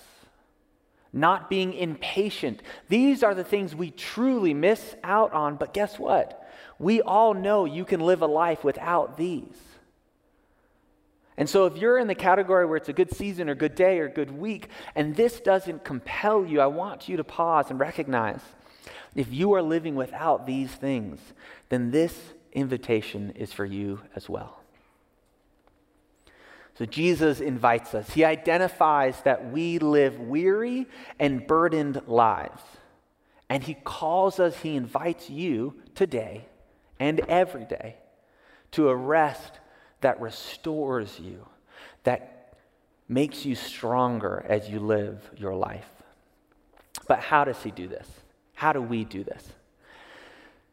not 1.13 1.51
being 1.51 1.75
impatient. 1.75 2.63
These 2.89 3.23
are 3.23 3.35
the 3.35 3.45
things 3.45 3.75
we 3.75 3.91
truly 3.91 4.55
miss 4.55 4.95
out 5.03 5.33
on, 5.33 5.57
but 5.57 5.75
guess 5.75 5.99
what? 5.99 6.49
We 6.79 7.03
all 7.03 7.35
know 7.35 7.65
you 7.65 7.85
can 7.85 8.01
live 8.01 8.23
a 8.23 8.27
life 8.27 8.65
without 8.65 9.19
these. 9.19 9.59
And 11.37 11.49
so, 11.49 11.67
if 11.67 11.77
you're 11.79 11.99
in 11.99 12.07
the 12.07 12.15
category 12.15 12.67
where 12.67 12.77
it's 12.77 12.91
a 12.91 12.95
good 12.95 13.15
season 13.15 13.49
or 13.49 13.55
good 13.55 13.75
day 13.75 13.99
or 13.99 14.09
good 14.09 14.31
week, 14.31 14.69
and 14.95 15.17
this 15.17 15.41
doesn't 15.41 15.85
compel 15.85 16.45
you, 16.45 16.61
I 16.61 16.67
want 16.67 17.09
you 17.09 17.17
to 17.17 17.25
pause 17.25 17.71
and 17.71 17.81
recognize 17.81 18.41
if 19.15 19.33
you 19.33 19.53
are 19.55 19.63
living 19.63 19.95
without 19.95 20.47
these 20.47 20.71
things, 20.71 21.19
then 21.69 21.91
this 21.91 22.19
invitation 22.53 23.31
is 23.31 23.53
for 23.53 23.65
you 23.65 24.01
as 24.15 24.29
well. 24.29 24.61
So, 26.79 26.87
Jesus 26.87 27.41
invites 27.41 27.95
us. 27.95 28.11
He 28.11 28.25
identifies 28.25 29.21
that 29.23 29.51
we 29.53 29.79
live 29.79 30.19
weary 30.19 30.87
and 31.19 31.47
burdened 31.47 32.03
lives. 32.07 32.63
And 33.51 33.63
He 33.63 33.75
calls 33.75 34.41
us, 34.41 34.57
He 34.59 34.77
invites 34.77 35.29
you 35.29 35.75
today 35.95 36.47
and 36.99 37.21
every 37.21 37.65
day 37.65 37.97
to 38.73 38.89
a 38.89 38.97
rest 38.97 39.59
that 40.01 40.21
restores 40.21 41.19
you, 41.19 41.47
that 42.05 42.55
makes 43.09 43.45
you 43.45 43.55
stronger 43.55 44.45
as 44.49 44.69
you 44.69 44.79
live 44.79 45.31
your 45.37 45.55
life. 45.55 45.89
But 47.09 47.19
how 47.21 47.45
does 47.45 47.61
he 47.63 47.71
do 47.71 47.89
this? 47.89 48.09
How 48.61 48.75
do 48.75 48.83
we 48.83 49.05
do 49.05 49.25
this? 49.25 49.43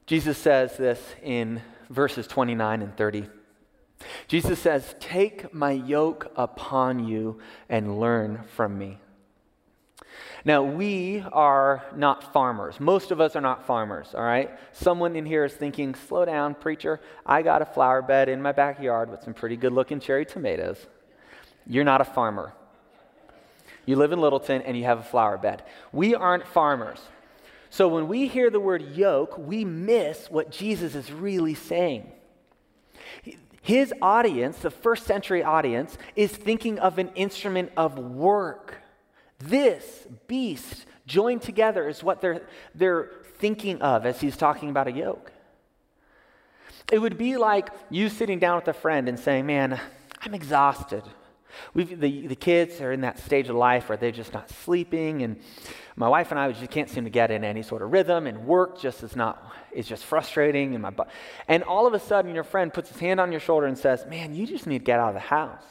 Jesus 0.08 0.38
says 0.38 0.76
this 0.76 1.00
in 1.24 1.62
verses 1.90 2.28
29 2.28 2.82
and 2.82 2.98
30. 2.98 3.30
Jesus 4.28 4.60
says, 4.60 4.94
Take 5.00 5.54
my 5.54 5.72
yoke 5.72 6.30
upon 6.36 7.08
you 7.08 7.40
and 7.70 7.98
learn 7.98 8.44
from 8.58 8.78
me. 8.78 9.00
Now, 10.44 10.64
we 10.64 11.24
are 11.32 11.86
not 11.96 12.34
farmers. 12.34 12.78
Most 12.82 13.12
of 13.12 13.22
us 13.22 13.38
are 13.38 13.42
not 13.42 13.66
farmers, 13.66 14.10
all 14.14 14.22
right? 14.22 14.52
Someone 14.74 15.16
in 15.16 15.26
here 15.26 15.46
is 15.46 15.54
thinking, 15.54 15.96
slow 15.96 16.26
down, 16.26 16.56
preacher. 16.56 17.00
I 17.26 17.42
got 17.42 17.62
a 17.62 17.66
flower 17.66 18.02
bed 18.02 18.28
in 18.28 18.42
my 18.42 18.52
backyard 18.52 19.10
with 19.10 19.24
some 19.24 19.34
pretty 19.34 19.56
good 19.56 19.72
looking 19.72 20.02
cherry 20.02 20.26
tomatoes. 20.26 20.88
You're 21.66 21.86
not 21.86 22.02
a 22.02 22.06
farmer. 22.06 22.52
You 23.86 23.96
live 23.96 24.12
in 24.12 24.20
Littleton 24.20 24.64
and 24.64 24.76
you 24.76 24.84
have 24.84 25.00
a 25.00 25.04
flower 25.04 25.38
bed. 25.38 25.64
We 25.94 26.16
aren't 26.16 26.46
farmers. 26.46 27.00
So 27.78 27.88
when 27.88 28.08
we 28.08 28.26
hear 28.26 28.50
the 28.50 28.60
word 28.60 28.96
yoke, 28.96 29.38
we 29.38 29.64
miss 29.64 30.32
what 30.32 30.50
Jesus 30.50 30.96
is 30.96 31.12
really 31.12 31.54
saying. 31.54 32.12
His 33.62 33.94
audience, 34.02 34.58
the 34.58 34.72
first 34.72 35.06
century 35.06 35.44
audience, 35.44 35.96
is 36.16 36.32
thinking 36.32 36.80
of 36.80 36.98
an 36.98 37.10
instrument 37.10 37.72
of 37.78 38.00
work 38.00 38.74
this 39.38 40.08
beast 40.26 40.88
joined 41.06 41.44
together 41.44 41.88
is 41.88 42.04
what 42.04 42.20
they're, 42.20 42.48
they're 42.74 43.12
thinking 43.38 43.80
of 43.84 44.08
as 44.08 44.20
he's 44.20 44.38
talking 44.38 44.72
about 44.72 44.88
a 44.88 44.92
yoke. 44.92 45.32
It 46.92 46.98
would 46.98 47.20
be 47.20 47.38
like 47.38 47.70
you 47.92 48.10
sitting 48.10 48.40
down 48.40 48.56
with 48.56 48.70
a 48.70 48.74
friend 48.74 49.08
and 49.08 49.20
saying, 49.20 49.46
Man, 49.46 49.80
I'm 50.24 50.34
exhausted. 50.34 51.04
We've, 51.74 52.00
the, 52.00 52.28
the 52.28 52.36
kids 52.36 52.82
are 52.82 52.92
in 52.92 53.02
that 53.02 53.20
stage 53.20 53.50
of 53.50 53.56
life 53.56 53.90
where 53.90 53.98
they're 53.98 54.12
just 54.12 54.34
not 54.34 54.50
sleeping, 54.50 55.24
and 55.24 55.40
my 55.96 56.08
wife 56.08 56.32
and 56.32 56.40
I 56.40 56.52
just 56.52 56.70
can't 56.70 56.90
seem 56.90 57.06
to 57.06 57.10
get 57.10 57.32
in 57.32 57.44
any 57.44 57.64
sort 57.64 57.82
of 57.82 57.92
rhythm, 57.92 58.28
and 58.28 58.46
work 58.46 58.80
just 58.80 59.04
is 59.04 59.16
not, 59.16 59.52
is 59.72 59.88
just 59.88 60.06
frustrating. 60.06 60.76
And, 60.76 60.82
my, 60.82 60.92
and 61.48 61.64
all 61.64 61.88
of 61.88 61.94
a 61.94 62.00
sudden, 62.00 62.36
your 62.36 62.44
friend 62.44 62.74
puts 62.74 62.90
his 62.90 63.00
hand 63.00 63.20
on 63.20 63.32
your 63.32 63.42
shoulder 63.42 63.68
and 63.68 63.78
says, 63.78 64.06
Man, 64.08 64.36
you 64.36 64.46
just 64.46 64.68
need 64.68 64.80
to 64.80 64.86
get 64.86 65.00
out 65.00 65.10
of 65.10 65.16
the 65.16 65.20
house. 65.20 65.64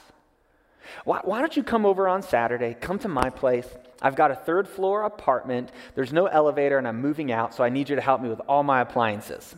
Why, 1.05 1.21
why, 1.25 1.41
don't 1.41 1.57
you 1.57 1.63
come 1.63 1.87
over 1.87 2.09
on 2.09 2.23
Saturday? 2.23 2.77
Come 2.81 2.99
to 3.01 3.09
my 3.09 3.31
place. 3.31 3.69
I've 4.03 4.17
got 4.17 4.31
a 4.31 4.37
third 4.37 4.69
floor 4.69 5.05
apartment. 5.05 5.71
There's 5.95 6.13
no 6.13 6.27
elevator, 6.27 6.79
and 6.79 6.87
I'm 6.87 7.01
moving 7.01 7.33
out, 7.33 7.55
so 7.55 7.65
I 7.65 7.69
need 7.69 7.89
you 7.89 7.97
to 7.97 8.03
help 8.03 8.21
me 8.21 8.29
with 8.29 8.41
all 8.49 8.63
my 8.63 8.81
appliances. 8.81 9.55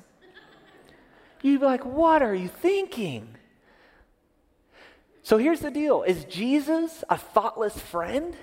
You'd 1.42 1.60
be 1.60 1.66
like, 1.66 1.84
What 1.84 2.22
are 2.22 2.34
you 2.34 2.48
thinking? 2.48 3.37
So 5.28 5.36
here's 5.36 5.60
the 5.60 5.70
deal 5.70 6.04
Is 6.04 6.24
Jesus 6.24 7.04
a 7.10 7.18
thoughtless 7.18 7.78
friend? 7.78 8.34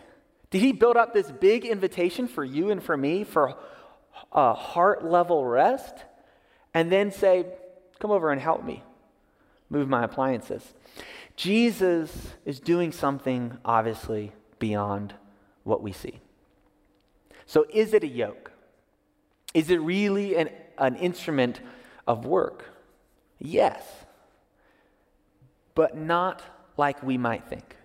Did 0.52 0.62
he 0.62 0.72
build 0.72 0.98
up 0.98 1.16
this 1.16 1.32
big 1.32 1.66
invitation 1.66 2.28
for 2.28 2.46
you 2.46 2.70
and 2.70 2.82
for 2.82 2.96
me 2.96 3.24
for 3.24 3.56
a 4.32 4.54
heart 4.54 5.04
level 5.04 5.44
rest? 5.44 5.96
and 6.76 6.92
then 6.92 7.12
say, 7.12 7.48
Come 7.98 8.12
over 8.12 8.32
and 8.32 8.40
help 8.40 8.64
me 8.64 8.84
move 9.72 9.90
my 9.90 10.04
appliances. 10.04 10.76
Jesus 11.36 12.36
is 12.46 12.60
doing 12.60 12.92
something 12.92 13.58
obviously 13.66 14.32
beyond 14.60 15.16
what 15.64 15.82
we 15.82 15.92
see. 15.92 16.20
So, 17.48 17.66
is 17.74 17.96
it 17.96 18.04
a 18.04 18.08
yoke? 18.08 18.52
Is 19.56 19.72
it 19.72 19.78
really 19.78 20.36
an, 20.36 20.50
an 20.78 20.98
instrument 20.98 21.62
of 22.06 22.28
work? 22.28 22.66
Yes, 23.40 23.84
but 25.74 25.98
not 25.98 26.44
like 26.78 27.02
we 27.04 27.18
might 27.18 27.48
think. 27.48 27.76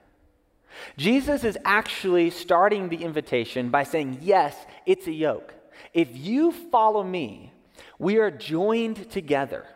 Jesus 0.96 1.44
is 1.44 1.58
actually 1.64 2.30
starting 2.30 2.88
the 2.88 3.02
invitation 3.02 3.70
by 3.70 3.82
saying, 3.82 4.18
Yes, 4.22 4.56
it's 4.86 5.06
a 5.06 5.12
yoke. 5.12 5.54
If 5.92 6.16
you 6.16 6.52
follow 6.52 7.02
me, 7.02 7.52
we 7.98 8.18
are 8.18 8.30
joined 8.30 9.10
together. 9.10 9.66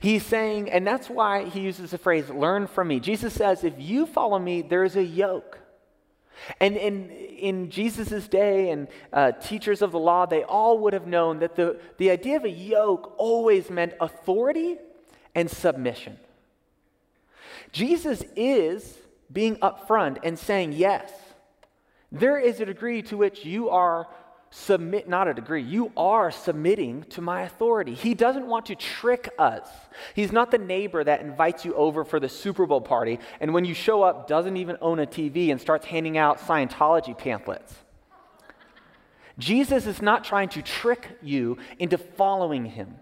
He's 0.00 0.24
saying, 0.24 0.70
and 0.70 0.86
that's 0.86 1.08
why 1.08 1.44
he 1.44 1.60
uses 1.60 1.90
the 1.90 1.98
phrase, 1.98 2.28
learn 2.30 2.66
from 2.66 2.88
me. 2.88 3.00
Jesus 3.00 3.32
says, 3.32 3.64
if 3.64 3.74
you 3.78 4.06
follow 4.06 4.38
me, 4.38 4.62
there's 4.62 4.96
a 4.96 5.02
yoke. 5.02 5.58
And 6.60 6.76
in, 6.76 7.10
in 7.10 7.70
Jesus' 7.70 8.28
day 8.28 8.70
and 8.70 8.88
uh, 9.12 9.32
teachers 9.32 9.82
of 9.82 9.92
the 9.92 9.98
law, 9.98 10.26
they 10.26 10.42
all 10.42 10.78
would 10.80 10.92
have 10.92 11.06
known 11.06 11.38
that 11.40 11.56
the, 11.56 11.80
the 11.98 12.10
idea 12.10 12.36
of 12.36 12.44
a 12.44 12.50
yoke 12.50 13.14
always 13.16 13.70
meant 13.70 13.94
authority 14.00 14.76
and 15.34 15.50
submission. 15.50 16.18
Jesus 17.72 18.24
is 18.36 18.98
being 19.32 19.56
upfront 19.56 20.18
and 20.22 20.38
saying, 20.38 20.72
yes, 20.72 21.12
there 22.12 22.38
is 22.38 22.60
a 22.60 22.64
degree 22.64 23.02
to 23.02 23.16
which 23.16 23.44
you 23.44 23.70
are 23.70 24.06
submit, 24.54 25.08
not 25.08 25.26
a 25.26 25.34
degree, 25.34 25.62
you 25.62 25.90
are 25.96 26.30
submitting 26.30 27.02
to 27.10 27.20
my 27.20 27.42
authority. 27.42 27.92
He 27.92 28.14
doesn't 28.14 28.46
want 28.46 28.66
to 28.66 28.76
trick 28.76 29.28
us. 29.36 29.68
He's 30.14 30.30
not 30.30 30.52
the 30.52 30.58
neighbor 30.58 31.02
that 31.02 31.20
invites 31.22 31.64
you 31.64 31.74
over 31.74 32.04
for 32.04 32.20
the 32.20 32.28
Super 32.28 32.64
Bowl 32.64 32.80
party 32.80 33.18
and 33.40 33.52
when 33.52 33.64
you 33.64 33.74
show 33.74 34.04
up 34.04 34.28
doesn't 34.28 34.56
even 34.56 34.76
own 34.80 35.00
a 35.00 35.06
TV 35.06 35.50
and 35.50 35.60
starts 35.60 35.86
handing 35.86 36.16
out 36.16 36.38
Scientology 36.38 37.18
pamphlets. 37.18 37.74
Jesus 39.36 39.86
is 39.86 40.00
not 40.00 40.22
trying 40.22 40.50
to 40.50 40.62
trick 40.62 41.18
you 41.20 41.58
into 41.80 41.98
following 41.98 42.64
him. 42.64 42.94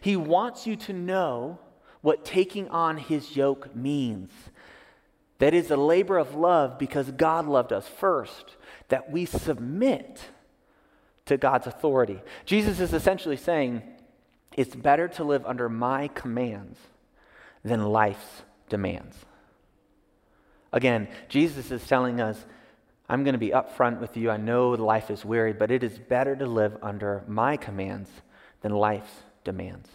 He 0.00 0.16
wants 0.16 0.66
you 0.66 0.74
to 0.76 0.92
know 0.92 1.60
what 2.00 2.24
taking 2.24 2.68
on 2.68 2.96
his 2.96 3.36
yoke 3.36 3.74
means. 3.74 4.30
That 5.38 5.54
is 5.54 5.70
a 5.70 5.76
labor 5.76 6.18
of 6.18 6.34
love 6.34 6.78
because 6.78 7.10
God 7.12 7.46
loved 7.46 7.72
us 7.72 7.86
first, 7.86 8.56
that 8.88 9.10
we 9.10 9.24
submit 9.24 10.20
to 11.26 11.36
God's 11.36 11.66
authority. 11.66 12.20
Jesus 12.44 12.80
is 12.80 12.92
essentially 12.92 13.36
saying, 13.36 13.82
it's 14.56 14.74
better 14.74 15.06
to 15.08 15.24
live 15.24 15.46
under 15.46 15.68
my 15.68 16.08
commands 16.08 16.78
than 17.64 17.84
life's 17.84 18.42
demands. 18.68 19.16
Again, 20.72 21.08
Jesus 21.28 21.70
is 21.70 21.86
telling 21.86 22.20
us, 22.20 22.44
I'm 23.08 23.24
going 23.24 23.34
to 23.34 23.38
be 23.38 23.50
upfront 23.50 24.00
with 24.00 24.16
you. 24.16 24.30
I 24.30 24.36
know 24.36 24.70
life 24.70 25.10
is 25.10 25.24
weary, 25.24 25.52
but 25.52 25.70
it 25.70 25.82
is 25.82 25.98
better 25.98 26.36
to 26.36 26.46
live 26.46 26.76
under 26.82 27.24
my 27.26 27.56
commands 27.56 28.10
than 28.60 28.72
life's 28.72 29.22
demands. 29.44 29.88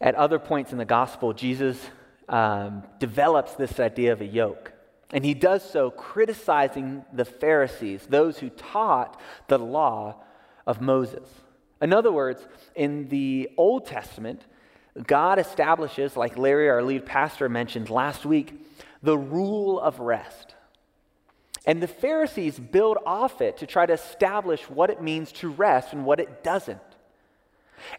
At 0.00 0.14
other 0.14 0.38
points 0.38 0.72
in 0.72 0.78
the 0.78 0.84
gospel, 0.84 1.32
Jesus 1.32 1.80
um, 2.28 2.82
develops 2.98 3.54
this 3.54 3.80
idea 3.80 4.12
of 4.12 4.20
a 4.20 4.26
yoke. 4.26 4.72
And 5.12 5.24
he 5.24 5.34
does 5.34 5.68
so 5.68 5.90
criticizing 5.90 7.04
the 7.12 7.24
Pharisees, 7.24 8.06
those 8.08 8.38
who 8.38 8.50
taught 8.50 9.20
the 9.48 9.58
law 9.58 10.16
of 10.66 10.80
Moses. 10.80 11.28
In 11.80 11.92
other 11.92 12.10
words, 12.10 12.46
in 12.74 13.08
the 13.08 13.50
Old 13.56 13.86
Testament, 13.86 14.42
God 15.06 15.38
establishes, 15.38 16.16
like 16.16 16.36
Larry, 16.36 16.68
our 16.68 16.82
lead 16.82 17.06
pastor, 17.06 17.48
mentioned 17.48 17.90
last 17.90 18.24
week, 18.24 18.60
the 19.02 19.16
rule 19.16 19.78
of 19.78 20.00
rest. 20.00 20.54
And 21.66 21.82
the 21.82 21.88
Pharisees 21.88 22.58
build 22.58 22.96
off 23.04 23.40
it 23.40 23.58
to 23.58 23.66
try 23.66 23.86
to 23.86 23.92
establish 23.92 24.62
what 24.70 24.90
it 24.90 25.02
means 25.02 25.32
to 25.32 25.48
rest 25.48 25.92
and 25.92 26.04
what 26.04 26.20
it 26.20 26.42
doesn't. 26.42 26.80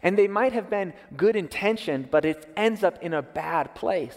And 0.02 0.18
they 0.18 0.28
might 0.28 0.52
have 0.52 0.68
been 0.68 0.92
good 1.16 1.36
intentioned, 1.36 2.10
but 2.10 2.24
it 2.24 2.50
ends 2.56 2.82
up 2.82 3.02
in 3.02 3.14
a 3.14 3.22
bad 3.22 3.74
place. 3.74 4.16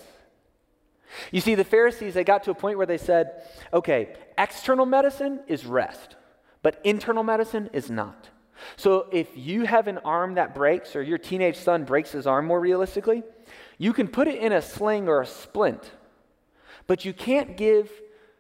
You 1.32 1.42
see, 1.42 1.56
the 1.56 1.64
Pharisees, 1.64 2.14
they 2.14 2.24
got 2.24 2.44
to 2.44 2.52
a 2.52 2.56
point 2.56 2.78
where 2.78 2.88
they 2.88 2.98
said, 2.98 3.44
okay, 3.74 4.16
external 4.38 4.86
medicine 4.86 5.42
is 5.48 5.66
rest, 5.66 6.16
but 6.62 6.80
internal 6.84 7.24
medicine 7.24 7.70
is 7.74 7.90
not. 7.90 8.30
So 8.76 9.08
if 9.12 9.28
you 9.36 9.66
have 9.66 9.88
an 9.88 9.98
arm 10.00 10.36
that 10.36 10.54
breaks, 10.54 10.96
or 10.96 11.02
your 11.02 11.18
teenage 11.18 11.58
son 11.58 11.84
breaks 11.84 12.12
his 12.12 12.28
arm 12.28 12.46
more 12.46 12.60
realistically, 12.60 13.24
you 13.78 13.94
can 13.94 14.08
put 14.08 14.28
it 14.28 14.40
in 14.40 14.54
a 14.54 14.62
sling 14.62 15.08
or 15.08 15.22
a 15.22 15.26
splint, 15.26 15.92
but 16.88 17.04
you 17.04 17.14
can't 17.14 17.58
give 17.58 17.92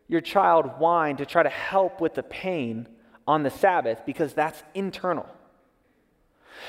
your 0.07 0.21
child 0.21 0.79
wine 0.79 1.17
to 1.17 1.25
try 1.25 1.41
to 1.41 1.49
help 1.49 2.01
with 2.01 2.13
the 2.13 2.23
pain 2.23 2.87
on 3.27 3.43
the 3.43 3.49
Sabbath 3.49 4.05
because 4.05 4.33
that's 4.33 4.61
internal. 4.73 5.27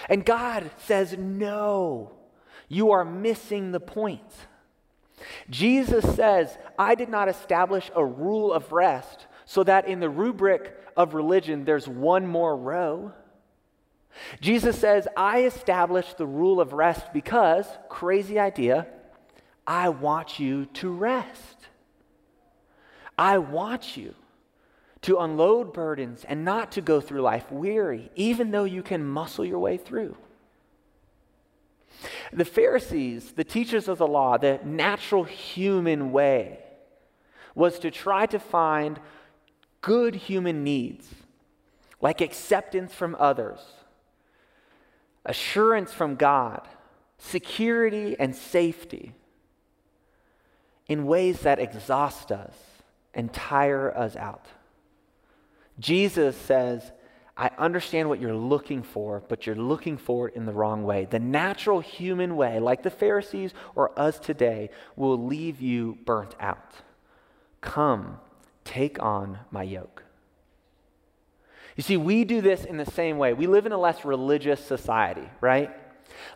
And 0.08 0.24
God 0.24 0.70
says, 0.78 1.16
no, 1.18 2.12
you 2.68 2.92
are 2.92 3.04
missing 3.04 3.72
the 3.72 3.80
point. 3.80 4.32
Jesus 5.50 6.04
says, 6.14 6.56
I 6.78 6.94
did 6.94 7.08
not 7.08 7.28
establish 7.28 7.90
a 7.94 8.04
rule 8.04 8.52
of 8.52 8.72
rest 8.72 9.26
so 9.44 9.62
that 9.64 9.86
in 9.86 10.00
the 10.00 10.10
rubric 10.10 10.76
of 10.96 11.14
religion 11.14 11.64
there's 11.64 11.86
one 11.88 12.26
more 12.26 12.56
row. 12.56 13.12
Jesus 14.40 14.78
says, 14.78 15.08
I 15.16 15.44
established 15.44 16.18
the 16.18 16.26
rule 16.26 16.60
of 16.60 16.72
rest 16.72 17.12
because, 17.12 17.66
crazy 17.88 18.38
idea, 18.38 18.86
I 19.66 19.88
want 19.88 20.38
you 20.38 20.66
to 20.66 20.90
rest. 20.90 21.68
I 23.16 23.38
want 23.38 23.96
you 23.96 24.14
to 25.02 25.18
unload 25.18 25.72
burdens 25.72 26.24
and 26.24 26.44
not 26.44 26.72
to 26.72 26.80
go 26.80 27.00
through 27.00 27.20
life 27.20 27.50
weary, 27.50 28.10
even 28.14 28.50
though 28.50 28.64
you 28.64 28.82
can 28.82 29.04
muscle 29.04 29.44
your 29.44 29.58
way 29.58 29.76
through. 29.76 30.16
The 32.32 32.44
Pharisees, 32.44 33.32
the 33.32 33.44
teachers 33.44 33.88
of 33.88 33.98
the 33.98 34.06
law, 34.06 34.38
the 34.38 34.60
natural 34.64 35.24
human 35.24 36.12
way 36.12 36.58
was 37.54 37.78
to 37.80 37.90
try 37.90 38.26
to 38.26 38.38
find 38.38 38.98
good 39.80 40.14
human 40.14 40.64
needs, 40.64 41.08
like 42.00 42.20
acceptance 42.20 42.94
from 42.94 43.16
others, 43.18 43.60
assurance 45.26 45.92
from 45.92 46.16
God, 46.16 46.66
security 47.18 48.16
and 48.18 48.34
safety, 48.34 49.14
in 50.88 51.06
ways 51.06 51.40
that 51.40 51.58
exhaust 51.58 52.32
us 52.32 52.54
and 53.14 53.32
tire 53.32 53.96
us 53.96 54.16
out. 54.16 54.46
Jesus 55.82 56.36
says, 56.36 56.92
I 57.36 57.50
understand 57.58 58.08
what 58.08 58.20
you're 58.20 58.34
looking 58.34 58.82
for, 58.82 59.22
but 59.28 59.46
you're 59.46 59.56
looking 59.56 59.96
for 59.96 60.28
it 60.28 60.36
in 60.36 60.46
the 60.46 60.52
wrong 60.52 60.84
way. 60.84 61.06
The 61.06 61.18
natural 61.18 61.80
human 61.80 62.36
way, 62.36 62.60
like 62.60 62.82
the 62.82 62.90
Pharisees 62.90 63.52
or 63.74 63.98
us 63.98 64.18
today, 64.18 64.70
will 64.94 65.26
leave 65.26 65.60
you 65.60 65.98
burnt 66.04 66.36
out. 66.38 66.74
Come, 67.60 68.18
take 68.64 69.02
on 69.02 69.38
my 69.50 69.64
yoke. 69.64 70.04
You 71.74 71.82
see, 71.82 71.96
we 71.96 72.24
do 72.24 72.40
this 72.40 72.64
in 72.64 72.76
the 72.76 72.86
same 72.86 73.18
way. 73.18 73.32
We 73.32 73.46
live 73.46 73.66
in 73.66 73.72
a 73.72 73.78
less 73.78 74.04
religious 74.04 74.64
society, 74.64 75.28
right? 75.40 75.70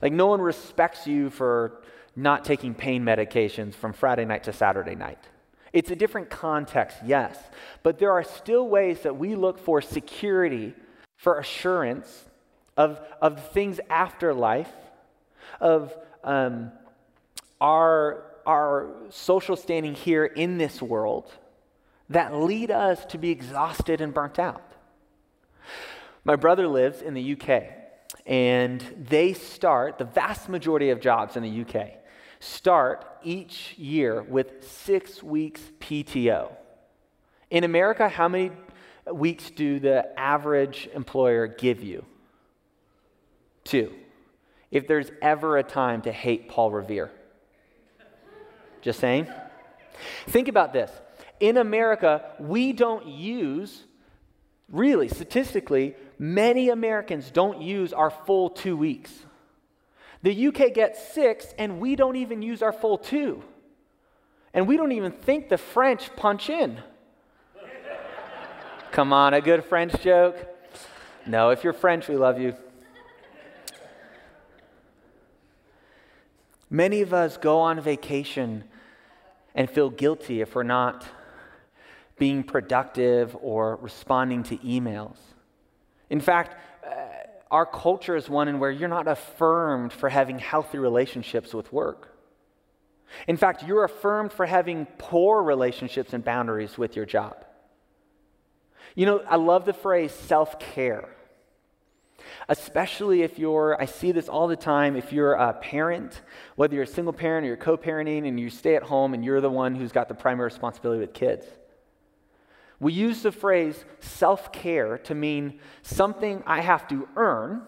Like, 0.03 0.13
no 0.13 0.27
one 0.27 0.41
respects 0.41 1.07
you 1.07 1.31
for 1.31 1.83
not 2.17 2.45
taking 2.45 2.75
pain 2.75 3.05
medications 3.05 3.75
from 3.75 3.93
Friday 3.93 4.25
night 4.25 4.45
to 4.45 4.53
Saturday 4.53 4.95
night. 4.95 5.23
It's 5.77 5.91
a 5.91 5.95
different 5.95 6.31
context, 6.31 6.97
yes, 7.05 7.37
but 7.83 7.99
there 7.99 8.11
are 8.11 8.23
still 8.23 8.67
ways 8.67 9.01
that 9.03 9.19
we 9.19 9.35
look 9.35 9.59
for 9.59 9.83
security 9.83 10.73
for 11.19 11.39
assurance 11.39 12.25
of, 12.79 12.99
of 13.21 13.51
things 13.51 13.79
after 13.91 14.33
life, 14.33 14.73
of 15.61 15.95
um, 16.25 16.73
our, 17.61 18.25
our 18.47 18.89
social 19.11 19.55
standing 19.55 19.95
here 19.95 20.25
in 20.25 20.57
this 20.57 20.81
world 20.81 21.31
that 22.09 22.35
lead 22.35 22.71
us 22.71 23.05
to 23.05 23.19
be 23.19 23.29
exhausted 23.29 24.01
and 24.01 24.15
burnt 24.15 24.39
out. 24.39 24.63
My 26.25 26.37
brother 26.37 26.67
lives 26.69 27.03
in 27.03 27.13
the 27.13 27.39
UK, 27.39 27.65
and 28.25 28.81
they 29.11 29.35
start, 29.35 29.99
the 29.99 30.07
vast 30.07 30.49
majority 30.49 30.89
of 30.89 31.03
jobs 31.03 31.37
in 31.37 31.43
the 31.43 31.61
UK 31.61 32.06
start 32.41 33.05
each 33.23 33.75
year 33.79 34.23
with 34.23 34.69
six 34.69 35.23
weeks 35.23 35.61
PTO. 35.81 36.53
In 37.51 37.65
America, 37.65 38.09
how 38.09 38.29
many 38.29 38.53
weeks 39.13 39.51
do 39.51 39.79
the 39.79 40.19
average 40.19 40.89
employer 40.95 41.47
give 41.47 41.83
you? 41.83 42.05
Two. 43.65 43.93
If 44.71 44.87
there's 44.87 45.11
ever 45.23 45.57
a 45.57 45.63
time 45.63 46.03
to 46.03 46.13
hate 46.13 46.49
Paul 46.49 46.71
Revere. 46.71 47.11
Just 48.83 49.01
saying. 49.01 49.27
Think 50.29 50.49
about 50.49 50.73
this. 50.73 50.91
In 51.41 51.57
America, 51.57 52.33
we 52.39 52.73
don't 52.73 53.07
use, 53.07 53.85
really, 54.71 55.09
statistically, 55.09 55.95
many 56.19 56.69
Americans 56.69 57.31
don't 57.31 57.61
use 57.61 57.93
our 57.93 58.11
full 58.11 58.51
two 58.51 58.77
weeks. 58.77 59.13
The 60.27 60.49
UK 60.49 60.75
gets 60.75 61.01
six, 61.15 61.55
and 61.57 61.79
we 61.79 61.95
don't 61.95 62.17
even 62.17 62.43
use 62.43 62.61
our 62.61 62.73
full 62.73 62.99
two. 62.99 63.45
And 64.53 64.67
we 64.67 64.77
don't 64.77 64.91
even 64.91 65.13
think 65.13 65.49
the 65.49 65.57
French 65.57 66.17
punch 66.17 66.51
in. 66.51 66.81
Come 68.91 69.13
on, 69.13 69.35
a 69.35 69.41
good 69.41 69.65
French 69.65 69.93
joke? 70.03 70.37
No, 71.29 71.51
if 71.51 71.63
you're 71.63 71.73
French, 71.73 72.09
we 72.09 72.17
love 72.17 72.41
you. 72.41 72.57
Many 76.69 77.03
of 77.03 77.15
us 77.15 77.37
go 77.37 77.61
on 77.61 77.81
vacation 77.81 78.65
and 79.55 79.71
feel 79.71 79.91
guilty 79.91 80.41
if 80.41 80.57
we're 80.57 80.65
not 80.65 81.07
being 82.19 82.43
productive 82.43 83.37
or 83.41 83.77
responding 83.77 84.43
to 84.43 84.57
emails. 84.57 85.19
In 86.11 86.21
fact, 86.21 86.57
uh, 86.85 87.26
our 87.51 87.67
culture 87.67 88.17
is 88.17 88.29
one 88.29 88.49
in 88.49 88.59
where 88.59 88.71
you're 88.71 88.89
not 88.89 89.07
affirmed 89.07 89.93
for 89.93 90.09
having 90.09 90.39
healthy 90.39 90.79
relationships 90.79 91.55
with 91.55 91.73
work. 91.73 92.13
In 93.29 93.37
fact, 93.37 93.63
you're 93.63 93.85
affirmed 93.85 94.33
for 94.33 94.47
having 94.47 94.87
poor 94.99 95.43
relationships 95.43 96.13
and 96.13 96.25
boundaries 96.25 96.77
with 96.77 96.97
your 96.97 97.07
job. 97.07 97.45
You 98.97 99.07
know, 99.07 99.21
I 99.29 99.37
love 99.37 99.65
the 99.65 99.73
phrase 99.73 100.13
self 100.13 100.59
care. 100.59 101.09
Especially 102.49 103.23
if 103.23 103.39
you're, 103.39 103.81
I 103.81 103.85
see 103.85 104.11
this 104.11 104.29
all 104.29 104.49
the 104.49 104.57
time, 104.57 104.97
if 104.97 105.13
you're 105.13 105.35
a 105.35 105.53
parent, 105.53 106.23
whether 106.57 106.75
you're 106.75 106.85
a 106.85 106.87
single 106.87 107.13
parent 107.13 107.45
or 107.45 107.49
you're 107.49 107.57
co 107.57 107.77
parenting 107.77 108.27
and 108.27 108.41
you 108.41 108.51
stay 108.51 108.75
at 108.75 108.83
home 108.83 109.15
and 109.15 109.25
you're 109.25 109.41
the 109.41 109.51
one 109.51 109.75
who's 109.77 109.93
got 109.93 110.09
the 110.09 110.15
primary 110.15 110.47
responsibility 110.47 111.01
with 111.01 111.13
kids. 111.13 111.47
We 112.79 112.93
use 112.93 113.23
the 113.23 113.33
phrase 113.33 113.85
self 114.01 114.53
care 114.53 114.99
to 114.99 115.15
mean 115.15 115.61
something 115.83 116.43
I 116.47 116.61
have 116.61 116.87
to 116.89 117.09
earn 117.17 117.63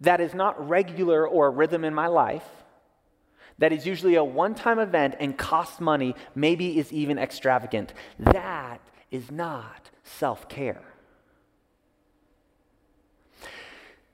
that 0.00 0.20
is 0.20 0.34
not 0.34 0.68
regular 0.68 1.26
or 1.26 1.48
a 1.48 1.50
rhythm 1.50 1.84
in 1.84 1.94
my 1.94 2.06
life, 2.06 2.46
that 3.58 3.72
is 3.72 3.86
usually 3.86 4.16
a 4.16 4.24
one 4.24 4.54
time 4.54 4.78
event 4.78 5.16
and 5.20 5.36
costs 5.36 5.80
money, 5.80 6.14
maybe 6.34 6.78
is 6.78 6.92
even 6.92 7.18
extravagant. 7.18 7.92
That 8.18 8.80
is 9.10 9.30
not 9.30 9.90
self 10.04 10.48
care. 10.48 10.82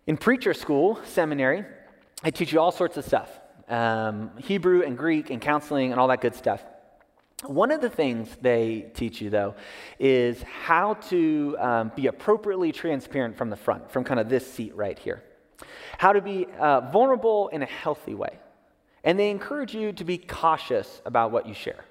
In 0.06 0.16
preacher 0.16 0.54
school, 0.54 0.98
seminary, 1.04 1.64
I 2.24 2.30
teach 2.30 2.52
you 2.52 2.60
all 2.60 2.72
sorts 2.72 2.96
of 2.96 3.04
stuff 3.04 3.30
um, 3.68 4.32
Hebrew 4.38 4.82
and 4.82 4.98
Greek 4.98 5.30
and 5.30 5.40
counseling 5.40 5.92
and 5.92 6.00
all 6.00 6.08
that 6.08 6.20
good 6.20 6.34
stuff. 6.34 6.62
One 7.46 7.70
of 7.70 7.80
the 7.80 7.88
things 7.88 8.28
they 8.42 8.90
teach 8.92 9.20
you, 9.22 9.30
though, 9.30 9.54
is 9.98 10.42
how 10.42 10.94
to 10.94 11.56
um, 11.58 11.92
be 11.96 12.06
appropriately 12.06 12.70
transparent 12.70 13.36
from 13.36 13.48
the 13.48 13.56
front, 13.56 13.90
from 13.90 14.04
kind 14.04 14.20
of 14.20 14.28
this 14.28 14.50
seat 14.50 14.74
right 14.76 14.98
here. 14.98 15.22
How 15.96 16.12
to 16.12 16.20
be 16.20 16.46
uh, 16.58 16.80
vulnerable 16.90 17.48
in 17.48 17.62
a 17.62 17.66
healthy 17.66 18.14
way. 18.14 18.38
And 19.04 19.18
they 19.18 19.30
encourage 19.30 19.74
you 19.74 19.92
to 19.92 20.04
be 20.04 20.18
cautious 20.18 21.00
about 21.06 21.30
what 21.30 21.46
you 21.46 21.54
share. 21.54 21.84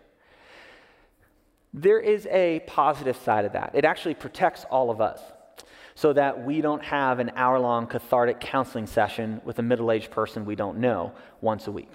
There 1.73 1.99
is 1.99 2.27
a 2.27 2.61
positive 2.67 3.17
side 3.17 3.45
of 3.45 3.53
that. 3.53 3.71
It 3.73 3.85
actually 3.85 4.15
protects 4.15 4.65
all 4.69 4.91
of 4.91 5.01
us 5.01 5.19
so 5.95 6.13
that 6.13 6.45
we 6.45 6.61
don't 6.61 6.83
have 6.83 7.19
an 7.19 7.31
hour 7.35 7.59
long 7.59 7.87
cathartic 7.87 8.39
counseling 8.39 8.87
session 8.87 9.41
with 9.43 9.57
a 9.59 9.63
middle 9.63 9.91
aged 9.91 10.11
person 10.11 10.45
we 10.45 10.55
don't 10.55 10.77
know 10.77 11.11
once 11.41 11.67
a 11.67 11.71
week. 11.71 11.91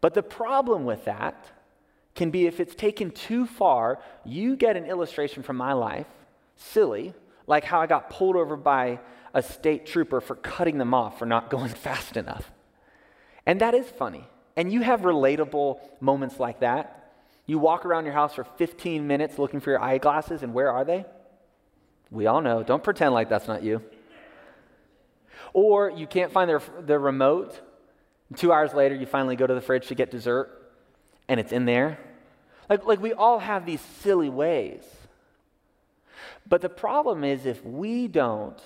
But 0.00 0.14
the 0.14 0.22
problem 0.22 0.84
with 0.84 1.04
that 1.06 1.50
can 2.14 2.30
be 2.30 2.46
if 2.46 2.60
it's 2.60 2.74
taken 2.74 3.10
too 3.10 3.46
far, 3.46 4.00
you 4.24 4.56
get 4.56 4.76
an 4.76 4.84
illustration 4.84 5.42
from 5.42 5.56
my 5.56 5.72
life, 5.72 6.06
silly, 6.56 7.14
like 7.46 7.64
how 7.64 7.80
I 7.80 7.86
got 7.86 8.10
pulled 8.10 8.36
over 8.36 8.56
by 8.56 9.00
a 9.32 9.42
state 9.42 9.86
trooper 9.86 10.20
for 10.20 10.34
cutting 10.34 10.78
them 10.78 10.92
off 10.92 11.18
for 11.18 11.26
not 11.26 11.50
going 11.56 11.70
fast 11.70 12.16
enough. 12.16 12.50
And 13.46 13.60
that 13.60 13.74
is 13.74 13.86
funny. 13.86 14.26
And 14.56 14.72
you 14.72 14.82
have 14.82 15.02
relatable 15.02 15.80
moments 16.00 16.38
like 16.38 16.60
that. 16.60 17.12
You 17.46 17.58
walk 17.58 17.86
around 17.86 18.04
your 18.04 18.14
house 18.14 18.34
for 18.34 18.44
15 18.44 19.06
minutes 19.06 19.38
looking 19.38 19.60
for 19.60 19.70
your 19.70 19.82
eyeglasses, 19.82 20.42
and 20.42 20.52
where 20.54 20.70
are 20.70 20.84
they? 20.84 21.04
We 22.10 22.26
all 22.26 22.40
know. 22.40 22.62
Don't 22.62 22.82
pretend 22.82 23.14
like 23.14 23.28
that's 23.28 23.48
not 23.48 23.62
you. 23.62 23.82
Or 25.52 25.90
you 25.90 26.06
can't 26.06 26.32
find 26.32 26.48
their, 26.48 26.60
the 26.80 26.98
remote. 26.98 27.60
Two 28.36 28.52
hours 28.52 28.74
later, 28.74 28.94
you 28.94 29.06
finally 29.06 29.36
go 29.36 29.46
to 29.46 29.54
the 29.54 29.60
fridge 29.60 29.88
to 29.88 29.94
get 29.94 30.10
dessert, 30.10 30.59
and 31.30 31.38
it's 31.38 31.52
in 31.52 31.64
there. 31.64 31.96
Like, 32.68 32.84
like 32.84 33.00
we 33.00 33.12
all 33.12 33.38
have 33.38 33.64
these 33.64 33.80
silly 34.00 34.28
ways. 34.28 34.82
But 36.46 36.60
the 36.60 36.68
problem 36.68 37.22
is 37.22 37.46
if 37.46 37.64
we 37.64 38.08
don't, 38.08 38.60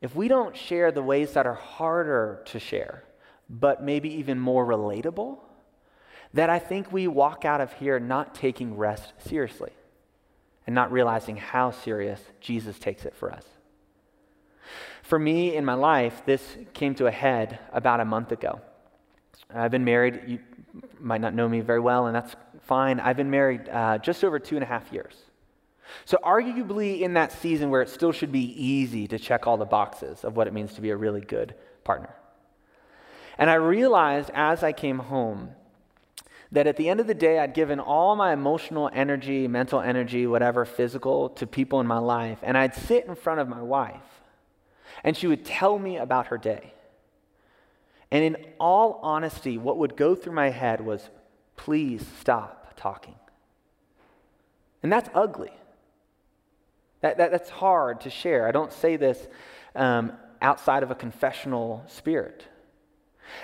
if 0.00 0.16
we 0.16 0.26
don't 0.26 0.56
share 0.56 0.90
the 0.90 1.02
ways 1.02 1.34
that 1.34 1.46
are 1.46 1.54
harder 1.54 2.42
to 2.46 2.58
share, 2.58 3.04
but 3.48 3.80
maybe 3.80 4.12
even 4.14 4.40
more 4.40 4.66
relatable, 4.66 5.38
that 6.34 6.50
I 6.50 6.58
think 6.58 6.92
we 6.92 7.06
walk 7.06 7.44
out 7.44 7.60
of 7.60 7.72
here 7.74 8.00
not 8.00 8.34
taking 8.34 8.76
rest 8.76 9.12
seriously 9.28 9.72
and 10.66 10.74
not 10.74 10.90
realizing 10.90 11.36
how 11.36 11.70
serious 11.70 12.20
Jesus 12.40 12.76
takes 12.80 13.04
it 13.04 13.14
for 13.14 13.32
us. 13.32 13.44
For 15.02 15.18
me 15.18 15.54
in 15.54 15.64
my 15.64 15.74
life, 15.74 16.22
this 16.26 16.42
came 16.74 16.96
to 16.96 17.06
a 17.06 17.12
head 17.12 17.60
about 17.72 18.00
a 18.00 18.04
month 18.04 18.32
ago. 18.32 18.62
I've 19.54 19.70
been 19.70 19.84
married, 19.84 20.20
you 20.26 20.38
might 21.00 21.20
not 21.20 21.34
know 21.34 21.48
me 21.48 21.60
very 21.60 21.80
well, 21.80 22.06
and 22.06 22.14
that's 22.14 22.36
fine. 22.62 23.00
I've 23.00 23.16
been 23.16 23.30
married 23.30 23.68
uh, 23.68 23.98
just 23.98 24.24
over 24.24 24.38
two 24.38 24.56
and 24.56 24.62
a 24.62 24.66
half 24.66 24.92
years. 24.92 25.14
So, 26.04 26.18
arguably, 26.22 27.00
in 27.00 27.14
that 27.14 27.32
season 27.32 27.70
where 27.70 27.80
it 27.80 27.88
still 27.88 28.12
should 28.12 28.30
be 28.30 28.52
easy 28.62 29.08
to 29.08 29.18
check 29.18 29.46
all 29.46 29.56
the 29.56 29.64
boxes 29.64 30.22
of 30.22 30.36
what 30.36 30.46
it 30.46 30.52
means 30.52 30.74
to 30.74 30.82
be 30.82 30.90
a 30.90 30.96
really 30.96 31.22
good 31.22 31.54
partner. 31.82 32.14
And 33.38 33.48
I 33.48 33.54
realized 33.54 34.30
as 34.34 34.62
I 34.62 34.72
came 34.72 34.98
home 34.98 35.50
that 36.52 36.66
at 36.66 36.76
the 36.76 36.88
end 36.88 37.00
of 37.00 37.06
the 37.06 37.14
day, 37.14 37.38
I'd 37.38 37.54
given 37.54 37.78
all 37.78 38.16
my 38.16 38.32
emotional 38.32 38.90
energy, 38.92 39.48
mental 39.48 39.80
energy, 39.80 40.26
whatever, 40.26 40.64
physical, 40.64 41.30
to 41.30 41.46
people 41.46 41.80
in 41.80 41.86
my 41.86 41.98
life. 41.98 42.38
And 42.42 42.58
I'd 42.58 42.74
sit 42.74 43.06
in 43.06 43.14
front 43.14 43.40
of 43.40 43.48
my 43.48 43.62
wife, 43.62 44.22
and 45.04 45.16
she 45.16 45.26
would 45.26 45.44
tell 45.44 45.78
me 45.78 45.96
about 45.96 46.26
her 46.26 46.38
day. 46.38 46.74
And 48.10 48.24
in 48.24 48.36
all 48.58 49.00
honesty, 49.02 49.58
what 49.58 49.78
would 49.78 49.96
go 49.96 50.14
through 50.14 50.32
my 50.32 50.50
head 50.50 50.80
was, 50.80 51.08
please 51.56 52.04
stop 52.20 52.74
talking. 52.76 53.14
And 54.82 54.92
that's 54.92 55.10
ugly. 55.14 55.52
That, 57.00 57.18
that, 57.18 57.30
that's 57.30 57.50
hard 57.50 58.02
to 58.02 58.10
share. 58.10 58.48
I 58.48 58.50
don't 58.50 58.72
say 58.72 58.96
this 58.96 59.28
um, 59.74 60.12
outside 60.40 60.82
of 60.82 60.90
a 60.90 60.94
confessional 60.94 61.84
spirit. 61.88 62.44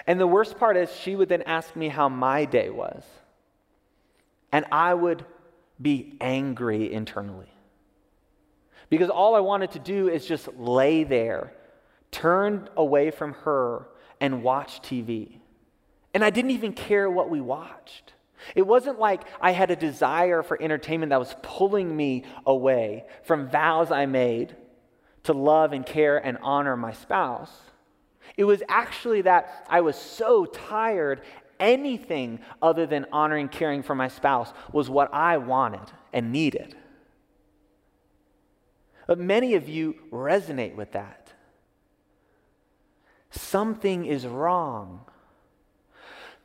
And 0.06 0.18
the 0.18 0.26
worst 0.26 0.58
part 0.58 0.76
is, 0.76 0.94
she 0.94 1.14
would 1.14 1.28
then 1.28 1.42
ask 1.42 1.76
me 1.76 1.88
how 1.88 2.08
my 2.08 2.46
day 2.46 2.70
was. 2.70 3.04
And 4.50 4.64
I 4.72 4.94
would 4.94 5.24
be 5.80 6.16
angry 6.20 6.92
internally. 6.92 7.50
Because 8.88 9.10
all 9.10 9.34
I 9.34 9.40
wanted 9.40 9.72
to 9.72 9.78
do 9.78 10.08
is 10.08 10.24
just 10.24 10.48
lay 10.56 11.04
there, 11.04 11.52
turned 12.10 12.70
away 12.76 13.10
from 13.10 13.32
her, 13.32 13.88
and 14.20 14.42
watch 14.42 14.80
TV. 14.82 15.38
And 16.12 16.24
I 16.24 16.30
didn't 16.30 16.52
even 16.52 16.72
care 16.72 17.10
what 17.10 17.30
we 17.30 17.40
watched. 17.40 18.12
It 18.54 18.66
wasn't 18.66 18.98
like 18.98 19.22
I 19.40 19.52
had 19.52 19.70
a 19.70 19.76
desire 19.76 20.42
for 20.42 20.60
entertainment 20.60 21.10
that 21.10 21.18
was 21.18 21.34
pulling 21.42 21.94
me 21.96 22.24
away 22.46 23.04
from 23.22 23.48
vows 23.48 23.90
I 23.90 24.06
made 24.06 24.54
to 25.24 25.32
love 25.32 25.72
and 25.72 25.84
care 25.84 26.18
and 26.18 26.38
honor 26.42 26.76
my 26.76 26.92
spouse. 26.92 27.50
It 28.36 28.44
was 28.44 28.62
actually 28.68 29.22
that 29.22 29.66
I 29.68 29.80
was 29.80 29.96
so 29.96 30.44
tired, 30.44 31.22
anything 31.58 32.40
other 32.60 32.86
than 32.86 33.06
honoring, 33.12 33.48
caring 33.48 33.82
for 33.82 33.94
my 33.94 34.08
spouse 34.08 34.52
was 34.72 34.90
what 34.90 35.12
I 35.12 35.38
wanted 35.38 35.92
and 36.12 36.32
needed. 36.32 36.76
But 39.06 39.18
many 39.18 39.54
of 39.54 39.68
you 39.68 39.96
resonate 40.10 40.74
with 40.74 40.92
that. 40.92 41.23
Something 43.34 44.06
is 44.06 44.26
wrong. 44.26 45.00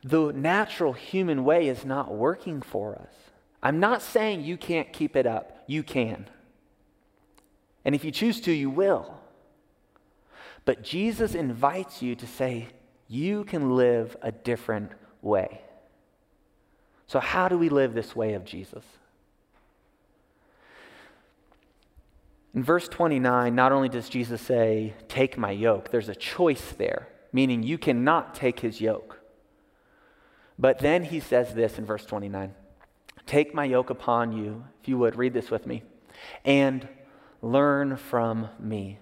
The 0.02 0.32
natural 0.32 0.92
human 0.92 1.44
way 1.44 1.68
is 1.68 1.84
not 1.84 2.14
working 2.14 2.62
for 2.62 2.96
us. 2.96 3.14
I'm 3.62 3.78
not 3.78 4.02
saying 4.02 4.42
you 4.42 4.56
can't 4.56 4.92
keep 4.92 5.14
it 5.14 5.26
up. 5.26 5.62
You 5.66 5.82
can. 5.82 6.28
And 7.84 7.94
if 7.94 8.04
you 8.04 8.10
choose 8.10 8.40
to, 8.42 8.52
you 8.52 8.70
will. 8.70 9.14
But 10.64 10.82
Jesus 10.82 11.34
invites 11.34 12.02
you 12.02 12.14
to 12.16 12.26
say, 12.26 12.68
you 13.08 13.44
can 13.44 13.76
live 13.76 14.16
a 14.22 14.32
different 14.32 14.92
way. 15.22 15.60
So, 17.06 17.18
how 17.18 17.48
do 17.48 17.58
we 17.58 17.68
live 17.68 17.92
this 17.92 18.14
way 18.14 18.34
of 18.34 18.44
Jesus? 18.44 18.84
In 22.54 22.64
verse 22.64 22.88
29, 22.88 23.54
not 23.54 23.72
only 23.72 23.88
does 23.88 24.08
Jesus 24.08 24.40
say, 24.40 24.94
Take 25.08 25.38
my 25.38 25.50
yoke, 25.50 25.90
there's 25.90 26.08
a 26.08 26.14
choice 26.14 26.72
there, 26.72 27.08
meaning 27.32 27.62
you 27.62 27.78
cannot 27.78 28.34
take 28.34 28.60
his 28.60 28.80
yoke. 28.80 29.20
But 30.58 30.80
then 30.80 31.04
he 31.04 31.20
says 31.20 31.54
this 31.54 31.78
in 31.78 31.86
verse 31.86 32.04
29 32.04 32.54
Take 33.26 33.54
my 33.54 33.64
yoke 33.64 33.90
upon 33.90 34.32
you, 34.32 34.64
if 34.82 34.88
you 34.88 34.98
would, 34.98 35.16
read 35.16 35.32
this 35.32 35.50
with 35.50 35.66
me, 35.66 35.84
and 36.44 36.88
learn 37.40 37.96
from 37.96 38.48
me. 38.58 38.98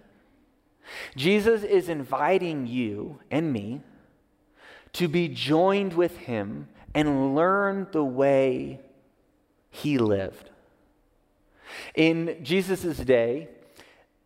Jesus 1.16 1.62
is 1.62 1.88
inviting 1.88 2.66
you 2.66 3.20
and 3.30 3.52
me 3.52 3.80
to 4.94 5.08
be 5.08 5.28
joined 5.28 5.94
with 5.94 6.16
him 6.18 6.68
and 6.94 7.34
learn 7.34 7.86
the 7.92 8.04
way 8.04 8.80
he 9.70 9.98
lived. 9.98 10.50
In 11.94 12.38
Jesus' 12.42 12.96
day, 12.98 13.48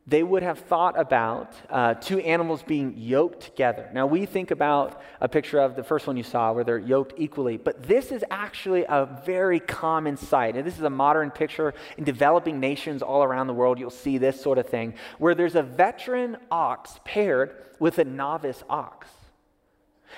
they 0.05 0.25
would 0.25 0.43
have 0.43 0.59
thought 0.59 0.99
about 0.99 1.55
uh, 1.71 1.95
two 1.95 2.19
animals 2.19 2.65
being 2.65 2.95
yoked 2.97 3.41
together. 3.41 3.89
Now, 3.95 4.07
we 4.07 4.27
think 4.27 4.51
about 4.51 5.01
a 5.21 5.29
picture 5.29 5.61
of 5.61 5.77
the 5.77 5.85
first 5.85 6.09
one 6.09 6.17
you 6.17 6.25
saw 6.25 6.53
where 6.53 6.65
they're 6.65 6.79
yoked 6.79 7.15
equally, 7.19 7.57
but 7.57 7.85
this 7.85 8.11
is 8.11 8.25
actually 8.29 8.85
a 8.89 9.07
very 9.25 9.61
common 9.61 10.17
sight. 10.17 10.57
And 10.57 10.67
this 10.67 10.77
is 10.77 10.83
a 10.83 10.91
modern 10.91 11.31
picture 11.31 11.73
in 11.97 12.03
developing 12.03 12.59
nations 12.59 13.01
all 13.01 13.23
around 13.23 13.47
the 13.47 13.55
world. 13.55 13.79
You'll 13.79 13.91
see 13.91 14.19
this 14.19 14.41
sort 14.41 14.59
of 14.59 14.69
thing 14.69 14.95
where 15.19 15.37
there's 15.37 15.55
a 15.55 15.63
veteran 15.63 16.37
ox 16.51 16.99
paired 17.05 17.55
with 17.79 17.99
a 17.99 18.05
novice 18.05 18.65
ox. 18.69 19.07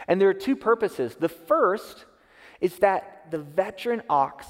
And 0.08 0.18
there 0.18 0.30
are 0.30 0.34
two 0.34 0.56
purposes. 0.56 1.14
The 1.14 1.28
first 1.28 2.06
is 2.58 2.78
that 2.78 3.26
the 3.30 3.38
veteran 3.38 4.02
ox 4.08 4.46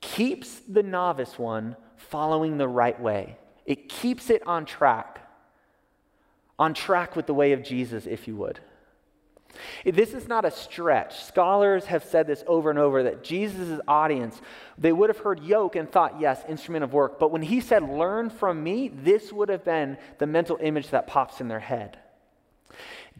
keeps 0.00 0.60
the 0.68 0.82
novice 0.82 1.38
one 1.38 1.76
following 2.10 2.58
the 2.58 2.68
right 2.68 2.98
way. 3.00 3.36
It 3.66 3.88
keeps 3.88 4.30
it 4.30 4.46
on 4.46 4.64
track, 4.64 5.20
on 6.58 6.74
track 6.74 7.16
with 7.16 7.26
the 7.26 7.34
way 7.34 7.52
of 7.52 7.62
Jesus, 7.62 8.06
if 8.06 8.28
you 8.28 8.36
would. 8.36 8.60
This 9.84 10.14
is 10.14 10.26
not 10.26 10.44
a 10.44 10.50
stretch. 10.50 11.22
Scholars 11.24 11.84
have 11.86 12.04
said 12.04 12.26
this 12.26 12.42
over 12.46 12.70
and 12.70 12.78
over 12.78 13.04
that 13.04 13.22
Jesus' 13.22 13.80
audience, 13.86 14.40
they 14.76 14.92
would 14.92 15.10
have 15.10 15.18
heard 15.18 15.44
yoke 15.44 15.76
and 15.76 15.90
thought, 15.90 16.20
yes, 16.20 16.42
instrument 16.48 16.84
of 16.84 16.92
work. 16.92 17.18
But 17.18 17.30
when 17.30 17.42
he 17.42 17.60
said, 17.60 17.88
learn 17.88 18.30
from 18.30 18.62
me, 18.62 18.88
this 18.88 19.32
would 19.32 19.48
have 19.48 19.64
been 19.64 19.96
the 20.18 20.26
mental 20.26 20.58
image 20.60 20.90
that 20.90 21.06
pops 21.06 21.40
in 21.40 21.48
their 21.48 21.60
head. 21.60 21.98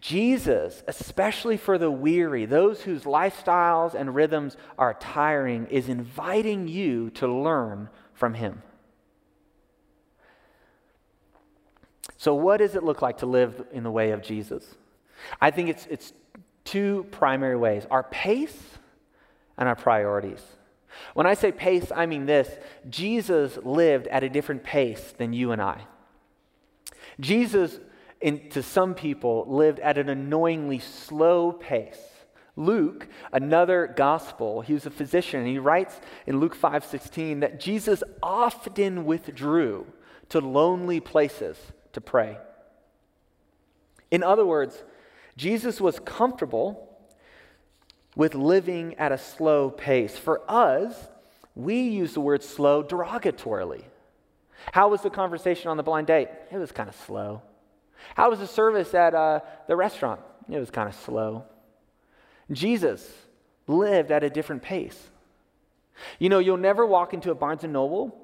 Jesus, 0.00 0.82
especially 0.88 1.56
for 1.56 1.78
the 1.78 1.90
weary, 1.90 2.46
those 2.46 2.82
whose 2.82 3.04
lifestyles 3.04 3.94
and 3.94 4.14
rhythms 4.14 4.56
are 4.76 4.94
tiring, 4.94 5.66
is 5.66 5.88
inviting 5.88 6.66
you 6.66 7.10
to 7.10 7.28
learn 7.28 7.88
from 8.12 8.34
him. 8.34 8.62
So, 12.24 12.34
what 12.34 12.56
does 12.56 12.74
it 12.74 12.82
look 12.82 13.02
like 13.02 13.18
to 13.18 13.26
live 13.26 13.66
in 13.70 13.82
the 13.82 13.90
way 13.90 14.12
of 14.12 14.22
Jesus? 14.22 14.64
I 15.42 15.50
think 15.50 15.68
it's, 15.68 15.86
it's 15.90 16.14
two 16.64 17.06
primary 17.10 17.54
ways 17.54 17.86
our 17.90 18.04
pace 18.04 18.58
and 19.58 19.68
our 19.68 19.76
priorities. 19.76 20.42
When 21.12 21.26
I 21.26 21.34
say 21.34 21.52
pace, 21.52 21.92
I 21.94 22.06
mean 22.06 22.24
this 22.24 22.48
Jesus 22.88 23.58
lived 23.62 24.06
at 24.06 24.24
a 24.24 24.30
different 24.30 24.64
pace 24.64 25.12
than 25.18 25.34
you 25.34 25.52
and 25.52 25.60
I. 25.60 25.82
Jesus, 27.20 27.78
in, 28.22 28.48
to 28.48 28.62
some 28.62 28.94
people, 28.94 29.44
lived 29.46 29.78
at 29.80 29.98
an 29.98 30.08
annoyingly 30.08 30.78
slow 30.78 31.52
pace. 31.52 32.00
Luke, 32.56 33.06
another 33.34 33.92
gospel, 33.94 34.62
he 34.62 34.72
was 34.72 34.86
a 34.86 34.90
physician, 34.90 35.40
and 35.40 35.48
he 35.50 35.58
writes 35.58 36.00
in 36.26 36.40
Luke 36.40 36.56
5:16 36.56 37.40
that 37.40 37.60
Jesus 37.60 38.02
often 38.22 39.04
withdrew 39.04 39.84
to 40.30 40.40
lonely 40.40 41.00
places 41.00 41.58
to 41.94 42.00
pray. 42.00 42.36
In 44.10 44.22
other 44.22 44.46
words, 44.46 44.84
Jesus 45.36 45.80
was 45.80 45.98
comfortable 45.98 46.96
with 48.14 48.34
living 48.34 48.94
at 48.94 49.10
a 49.10 49.18
slow 49.18 49.70
pace. 49.70 50.16
For 50.16 50.42
us, 50.48 51.08
we 51.56 51.80
use 51.80 52.14
the 52.14 52.20
word 52.20 52.42
slow 52.42 52.82
derogatorily. 52.84 53.84
How 54.72 54.88
was 54.88 55.02
the 55.02 55.10
conversation 55.10 55.68
on 55.68 55.76
the 55.76 55.82
blind 55.82 56.06
date? 56.06 56.28
It 56.50 56.58
was 56.58 56.72
kind 56.72 56.88
of 56.88 56.94
slow. 56.94 57.42
How 58.14 58.30
was 58.30 58.38
the 58.38 58.46
service 58.46 58.94
at 58.94 59.14
uh, 59.14 59.40
the 59.66 59.76
restaurant? 59.76 60.20
It 60.48 60.58
was 60.58 60.70
kind 60.70 60.88
of 60.88 60.94
slow. 60.94 61.44
Jesus 62.52 63.10
lived 63.66 64.10
at 64.10 64.22
a 64.22 64.30
different 64.30 64.62
pace. 64.62 65.10
You 66.18 66.28
know, 66.28 66.38
you'll 66.38 66.56
never 66.56 66.84
walk 66.84 67.14
into 67.14 67.30
a 67.30 67.34
Barnes 67.34 67.64
and 67.64 67.72
Noble 67.72 68.23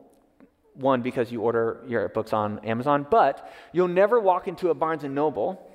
one, 0.81 1.03
because 1.03 1.31
you 1.31 1.43
order 1.43 1.83
your 1.87 2.09
books 2.09 2.33
on 2.33 2.59
Amazon, 2.61 3.07
but 3.09 3.53
you'll 3.73 3.89
never 3.89 4.19
walk 4.19 4.49
into 4.49 4.71
a 4.71 4.75
Barnes 4.75 5.05
and 5.05 5.15
Noble 5.15 5.67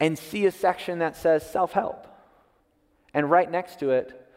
and 0.00 0.18
see 0.18 0.46
a 0.46 0.50
section 0.50 1.00
that 1.00 1.16
says 1.16 1.48
self 1.48 1.72
help. 1.72 2.06
And 3.14 3.30
right 3.30 3.50
next 3.50 3.80
to 3.80 3.90
it, 3.90 4.28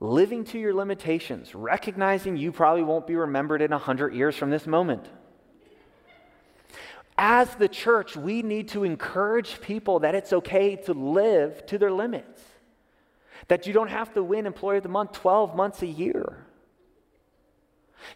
living 0.00 0.44
to 0.44 0.58
your 0.58 0.74
limitations, 0.74 1.54
recognizing 1.54 2.36
you 2.36 2.52
probably 2.52 2.82
won't 2.82 3.06
be 3.06 3.14
remembered 3.14 3.62
in 3.62 3.70
100 3.70 4.14
years 4.14 4.34
from 4.34 4.50
this 4.50 4.66
moment. 4.66 5.06
As 7.18 7.54
the 7.56 7.68
church, 7.68 8.16
we 8.16 8.42
need 8.42 8.68
to 8.68 8.82
encourage 8.82 9.60
people 9.60 10.00
that 10.00 10.14
it's 10.14 10.32
okay 10.32 10.76
to 10.76 10.94
live 10.94 11.66
to 11.66 11.76
their 11.76 11.92
limits, 11.92 12.42
that 13.48 13.66
you 13.66 13.74
don't 13.74 13.90
have 13.90 14.14
to 14.14 14.22
win 14.22 14.46
Employee 14.46 14.78
of 14.78 14.82
the 14.82 14.88
Month 14.88 15.12
12 15.12 15.54
months 15.54 15.82
a 15.82 15.86
year. 15.86 16.46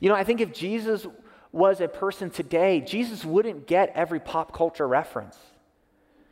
You 0.01 0.09
know, 0.09 0.15
I 0.15 0.25
think 0.25 0.41
if 0.41 0.53
Jesus 0.53 1.07
was 1.53 1.81
a 1.81 1.89
person 1.89 2.31
today, 2.31 2.81
Jesus 2.81 3.25
wouldn't 3.25 3.67
get 3.67 3.93
every 3.95 4.21
pop 4.21 4.53
culture 4.53 4.89
reference. 4.89 5.39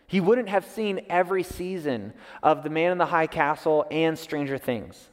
He 0.06 0.20
wouldn't 0.20 0.48
have 0.48 0.66
seen 0.66 1.06
every 1.08 1.42
season 1.42 2.12
of 2.42 2.62
The 2.62 2.70
Man 2.70 2.92
in 2.92 2.98
the 2.98 3.06
High 3.06 3.28
Castle 3.28 3.86
and 3.90 4.18
Stranger 4.18 4.58
Things. 4.58 5.08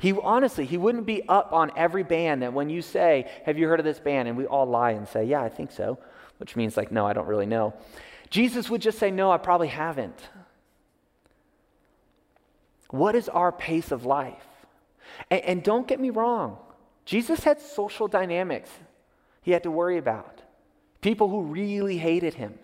He 0.00 0.12
honestly, 0.12 0.64
he 0.64 0.78
wouldn't 0.78 1.04
be 1.04 1.28
up 1.28 1.52
on 1.52 1.70
every 1.76 2.02
band 2.02 2.42
that 2.42 2.54
when 2.54 2.70
you 2.70 2.80
say, 2.80 3.30
Have 3.44 3.58
you 3.58 3.68
heard 3.68 3.78
of 3.78 3.84
this 3.84 4.00
band? 4.00 4.28
And 4.28 4.36
we 4.36 4.46
all 4.46 4.66
lie 4.66 4.92
and 4.92 5.06
say, 5.06 5.24
Yeah, 5.24 5.42
I 5.42 5.50
think 5.50 5.70
so, 5.70 5.98
which 6.38 6.56
means 6.56 6.76
like, 6.76 6.90
No, 6.90 7.06
I 7.06 7.12
don't 7.12 7.28
really 7.28 7.46
know. 7.46 7.74
Jesus 8.30 8.70
would 8.70 8.80
just 8.80 8.98
say, 8.98 9.10
No, 9.10 9.30
I 9.30 9.36
probably 9.36 9.68
haven't. 9.68 10.18
What 12.88 13.14
is 13.14 13.28
our 13.28 13.52
pace 13.52 13.92
of 13.92 14.06
life? 14.06 14.46
And, 15.30 15.42
and 15.42 15.62
don't 15.62 15.86
get 15.86 16.00
me 16.00 16.08
wrong, 16.08 16.56
Jesus 17.10 17.42
had 17.42 17.60
social 17.60 18.06
dynamics 18.06 18.70
he 19.42 19.50
had 19.50 19.64
to 19.64 19.70
worry 19.72 19.98
about, 19.98 20.42
people 21.00 21.28
who 21.28 21.42
really 21.42 21.98
hated 21.98 22.34
him. 22.34 22.56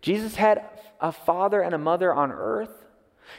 Jesus 0.00 0.36
had 0.36 0.64
a 1.02 1.12
father 1.12 1.60
and 1.60 1.74
a 1.74 1.78
mother 1.78 2.14
on 2.14 2.32
earth. 2.32 2.86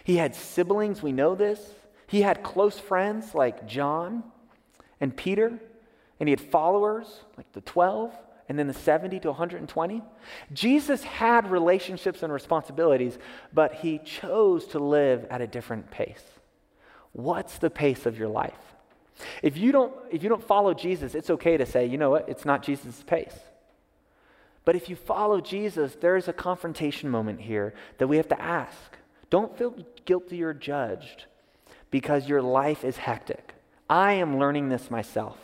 He 0.03 0.17
had 0.17 0.35
siblings, 0.35 1.01
we 1.01 1.11
know 1.11 1.33
this. 1.33 1.59
He 2.05 2.21
had 2.21 2.43
close 2.43 2.77
friends 2.77 3.33
like 3.33 3.65
John 3.65 4.23
and 5.01 5.17
Peter, 5.17 5.59
and 6.19 6.29
he 6.29 6.31
had 6.31 6.41
followers 6.41 7.21
like 7.35 7.51
the 7.53 7.61
12 7.61 8.13
and 8.47 8.59
then 8.59 8.67
the 8.67 8.73
70 8.75 9.19
to 9.21 9.29
120. 9.29 10.03
Jesus 10.53 11.03
had 11.03 11.49
relationships 11.49 12.21
and 12.21 12.31
responsibilities, 12.31 13.17
but 13.51 13.73
he 13.73 13.97
chose 13.97 14.67
to 14.67 14.77
live 14.77 15.25
at 15.31 15.41
a 15.41 15.47
different 15.47 15.89
pace. 15.89 16.23
What's 17.13 17.57
the 17.57 17.71
pace 17.71 18.05
of 18.05 18.19
your 18.19 18.29
life? 18.29 18.74
If 19.41 19.57
you 19.57 19.71
don't, 19.71 19.93
if 20.11 20.23
you 20.23 20.29
don't 20.29 20.43
follow 20.43 20.73
Jesus, 20.73 21.15
it's 21.15 21.29
okay 21.29 21.57
to 21.57 21.65
say, 21.65 21.85
you 21.85 21.97
know 21.97 22.09
what, 22.09 22.27
it's 22.27 22.45
not 22.45 22.63
Jesus' 22.63 23.03
pace. 23.05 23.35
But 24.65 24.75
if 24.75 24.89
you 24.89 24.95
follow 24.95 25.41
Jesus, 25.41 25.95
there 26.01 26.17
is 26.17 26.27
a 26.27 26.33
confrontation 26.33 27.09
moment 27.09 27.41
here 27.41 27.73
that 27.97 28.07
we 28.07 28.17
have 28.17 28.27
to 28.29 28.41
ask. 28.41 28.97
Don't 29.29 29.57
feel 29.57 29.75
guilty 30.05 30.43
or 30.43 30.53
judged 30.53 31.25
because 31.91 32.27
your 32.27 32.41
life 32.41 32.83
is 32.83 32.97
hectic. 32.97 33.53
I 33.89 34.13
am 34.13 34.39
learning 34.39 34.69
this 34.69 34.89
myself. 34.89 35.37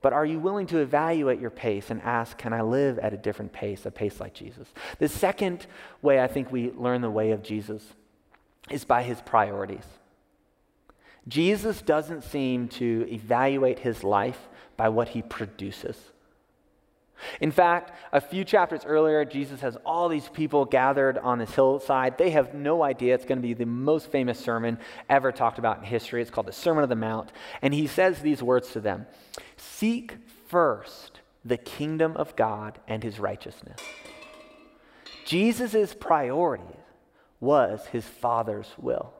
But 0.00 0.12
are 0.12 0.26
you 0.26 0.38
willing 0.38 0.66
to 0.68 0.78
evaluate 0.78 1.40
your 1.40 1.50
pace 1.50 1.90
and 1.90 2.00
ask, 2.02 2.38
can 2.38 2.52
I 2.52 2.62
live 2.62 2.98
at 3.00 3.12
a 3.12 3.16
different 3.16 3.52
pace, 3.52 3.84
a 3.84 3.90
pace 3.90 4.20
like 4.20 4.34
Jesus? 4.34 4.68
The 4.98 5.08
second 5.08 5.66
way 6.02 6.20
I 6.20 6.28
think 6.28 6.52
we 6.52 6.70
learn 6.70 7.00
the 7.00 7.10
way 7.10 7.32
of 7.32 7.42
Jesus 7.42 7.82
is 8.70 8.84
by 8.84 9.02
his 9.02 9.20
priorities. 9.22 9.84
Jesus 11.28 11.82
doesn't 11.82 12.24
seem 12.24 12.68
to 12.68 13.06
evaluate 13.10 13.80
his 13.80 14.02
life 14.02 14.48
by 14.76 14.88
what 14.88 15.10
he 15.10 15.22
produces. 15.22 15.96
In 17.40 17.50
fact, 17.50 17.92
a 18.12 18.20
few 18.20 18.44
chapters 18.44 18.84
earlier, 18.84 19.24
Jesus 19.24 19.60
has 19.60 19.76
all 19.84 20.08
these 20.08 20.28
people 20.28 20.64
gathered 20.64 21.18
on 21.18 21.38
this 21.38 21.50
hillside. 21.50 22.16
They 22.16 22.30
have 22.30 22.54
no 22.54 22.82
idea. 22.82 23.14
It's 23.14 23.24
going 23.24 23.38
to 23.38 23.46
be 23.46 23.54
the 23.54 23.66
most 23.66 24.10
famous 24.10 24.38
sermon 24.38 24.78
ever 25.08 25.32
talked 25.32 25.58
about 25.58 25.78
in 25.78 25.84
history. 25.84 26.22
It's 26.22 26.30
called 26.30 26.46
the 26.46 26.52
Sermon 26.52 26.84
on 26.84 26.88
the 26.88 26.96
Mount. 26.96 27.32
And 27.60 27.74
he 27.74 27.86
says 27.86 28.20
these 28.20 28.42
words 28.42 28.70
to 28.72 28.80
them 28.80 29.06
Seek 29.56 30.14
first 30.46 31.20
the 31.44 31.56
kingdom 31.56 32.16
of 32.16 32.36
God 32.36 32.78
and 32.86 33.02
his 33.02 33.18
righteousness. 33.18 33.80
Jesus' 35.24 35.94
priority 35.94 36.76
was 37.40 37.86
his 37.86 38.04
Father's 38.04 38.72
will. 38.78 39.12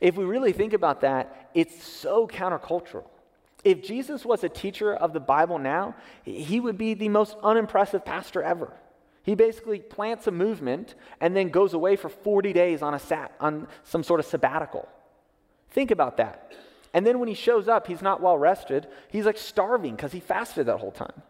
If 0.00 0.16
we 0.16 0.24
really 0.24 0.52
think 0.52 0.72
about 0.72 1.00
that, 1.02 1.50
it's 1.54 1.82
so 1.82 2.26
countercultural. 2.26 3.04
If 3.64 3.82
Jesus 3.82 4.24
was 4.24 4.44
a 4.44 4.48
teacher 4.48 4.94
of 4.94 5.12
the 5.12 5.20
Bible 5.20 5.58
now, 5.58 5.94
he 6.22 6.60
would 6.60 6.76
be 6.76 6.94
the 6.94 7.08
most 7.08 7.36
unimpressive 7.42 8.04
pastor 8.04 8.42
ever. 8.42 8.72
He 9.22 9.34
basically 9.34 9.78
plants 9.78 10.26
a 10.26 10.30
movement 10.30 10.94
and 11.20 11.34
then 11.34 11.48
goes 11.48 11.72
away 11.72 11.96
for 11.96 12.10
40 12.10 12.52
days 12.52 12.82
on, 12.82 12.92
a 12.92 12.98
sat, 12.98 13.32
on 13.40 13.66
some 13.82 14.02
sort 14.02 14.20
of 14.20 14.26
sabbatical. 14.26 14.86
Think 15.70 15.90
about 15.90 16.18
that. 16.18 16.52
And 16.92 17.06
then 17.06 17.18
when 17.18 17.28
he 17.28 17.34
shows 17.34 17.66
up, 17.66 17.86
he's 17.86 18.02
not 18.02 18.20
well 18.20 18.36
rested. 18.36 18.86
He's 19.08 19.24
like 19.24 19.38
starving 19.38 19.96
because 19.96 20.12
he 20.12 20.20
fasted 20.20 20.66
that 20.66 20.78
whole 20.78 20.92
time. 20.92 21.22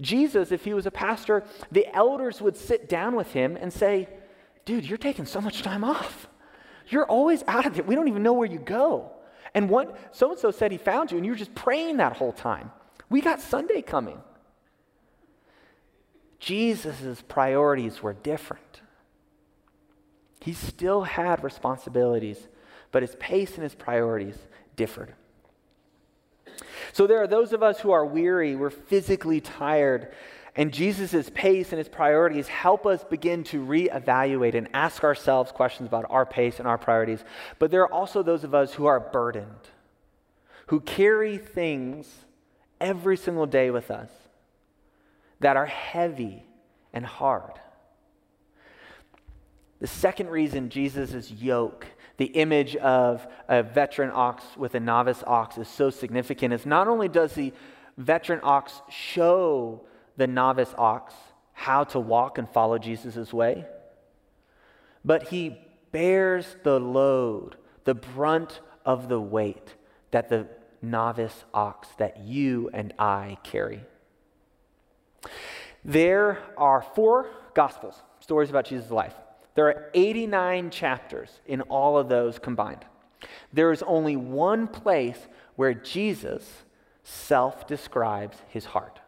Jesus, 0.00 0.50
if 0.50 0.64
he 0.64 0.74
was 0.74 0.86
a 0.86 0.90
pastor, 0.90 1.44
the 1.70 1.86
elders 1.94 2.40
would 2.42 2.56
sit 2.56 2.88
down 2.88 3.14
with 3.14 3.32
him 3.32 3.56
and 3.56 3.72
say, 3.72 4.08
Dude, 4.64 4.86
you're 4.86 4.98
taking 4.98 5.26
so 5.26 5.40
much 5.40 5.62
time 5.62 5.84
off. 5.84 6.26
You're 6.88 7.06
always 7.06 7.42
out 7.46 7.66
of 7.66 7.78
it. 7.78 7.86
We 7.86 7.94
don't 7.94 8.08
even 8.08 8.22
know 8.22 8.32
where 8.32 8.48
you 8.48 8.58
go. 8.58 9.10
And 9.54 9.70
what 9.70 10.14
so 10.14 10.30
and 10.30 10.38
so 10.38 10.50
said 10.50 10.72
he 10.72 10.78
found 10.78 11.10
you, 11.10 11.16
and 11.16 11.24
you 11.24 11.32
were 11.32 11.38
just 11.38 11.54
praying 11.54 11.98
that 11.98 12.16
whole 12.16 12.32
time. 12.32 12.70
We 13.08 13.20
got 13.20 13.40
Sunday 13.40 13.82
coming. 13.82 14.20
Jesus' 16.38 17.22
priorities 17.26 18.02
were 18.02 18.12
different. 18.12 18.82
He 20.40 20.52
still 20.52 21.02
had 21.02 21.42
responsibilities, 21.42 22.48
but 22.92 23.02
his 23.02 23.14
pace 23.16 23.54
and 23.54 23.62
his 23.62 23.74
priorities 23.74 24.36
differed. 24.76 25.14
So 26.92 27.06
there 27.06 27.22
are 27.22 27.26
those 27.26 27.52
of 27.52 27.62
us 27.62 27.80
who 27.80 27.92
are 27.92 28.04
weary, 28.04 28.54
we're 28.56 28.70
physically 28.70 29.40
tired, 29.40 30.12
and 30.56 30.72
Jesus' 30.72 31.30
pace 31.34 31.72
and 31.72 31.78
his 31.78 31.88
priorities 31.88 32.46
help 32.46 32.86
us 32.86 33.02
begin 33.02 33.42
to 33.44 33.64
reevaluate 33.64 34.54
and 34.54 34.68
ask 34.72 35.02
ourselves 35.02 35.50
questions 35.50 35.88
about 35.88 36.06
our 36.10 36.24
pace 36.24 36.60
and 36.60 36.68
our 36.68 36.78
priorities. 36.78 37.24
But 37.58 37.70
there 37.70 37.82
are 37.82 37.92
also 37.92 38.22
those 38.22 38.44
of 38.44 38.54
us 38.54 38.74
who 38.74 38.86
are 38.86 39.00
burdened, 39.00 39.68
who 40.68 40.80
carry 40.80 41.38
things 41.38 42.08
every 42.80 43.16
single 43.16 43.46
day 43.46 43.70
with 43.70 43.90
us 43.90 44.10
that 45.40 45.56
are 45.56 45.66
heavy 45.66 46.44
and 46.92 47.04
hard. 47.04 47.58
The 49.80 49.88
second 49.88 50.30
reason 50.30 50.70
Jesus' 50.70 51.32
yoke, 51.32 51.86
the 52.16 52.26
image 52.26 52.76
of 52.76 53.26
a 53.48 53.64
veteran 53.64 54.12
ox 54.14 54.44
with 54.56 54.76
a 54.76 54.80
novice 54.80 55.24
ox, 55.26 55.58
is 55.58 55.66
so 55.66 55.90
significant 55.90 56.54
is 56.54 56.64
not 56.64 56.86
only 56.86 57.08
does 57.08 57.34
the 57.34 57.52
veteran 57.98 58.38
ox 58.44 58.80
show 58.88 59.84
the 60.16 60.26
novice 60.26 60.74
ox 60.76 61.14
how 61.52 61.84
to 61.84 62.00
walk 62.00 62.38
and 62.38 62.48
follow 62.48 62.78
Jesus' 62.78 63.32
way, 63.32 63.64
but 65.04 65.28
he 65.28 65.58
bears 65.92 66.56
the 66.64 66.80
load, 66.80 67.56
the 67.84 67.94
brunt 67.94 68.60
of 68.84 69.08
the 69.08 69.20
weight 69.20 69.74
that 70.10 70.28
the 70.28 70.46
novice 70.82 71.44
ox 71.54 71.88
that 71.98 72.18
you 72.18 72.70
and 72.72 72.92
I 72.98 73.38
carry. 73.42 73.80
There 75.84 76.38
are 76.56 76.82
four 76.94 77.30
gospels, 77.54 78.02
stories 78.20 78.50
about 78.50 78.66
Jesus' 78.66 78.90
life. 78.90 79.14
There 79.54 79.66
are 79.66 79.90
89 79.94 80.70
chapters 80.70 81.40
in 81.46 81.60
all 81.62 81.96
of 81.96 82.08
those 82.08 82.38
combined. 82.38 82.84
There 83.52 83.70
is 83.70 83.82
only 83.82 84.16
one 84.16 84.66
place 84.66 85.28
where 85.56 85.74
Jesus 85.74 86.64
self 87.04 87.66
describes 87.66 88.38
his 88.48 88.64
heart. 88.64 89.00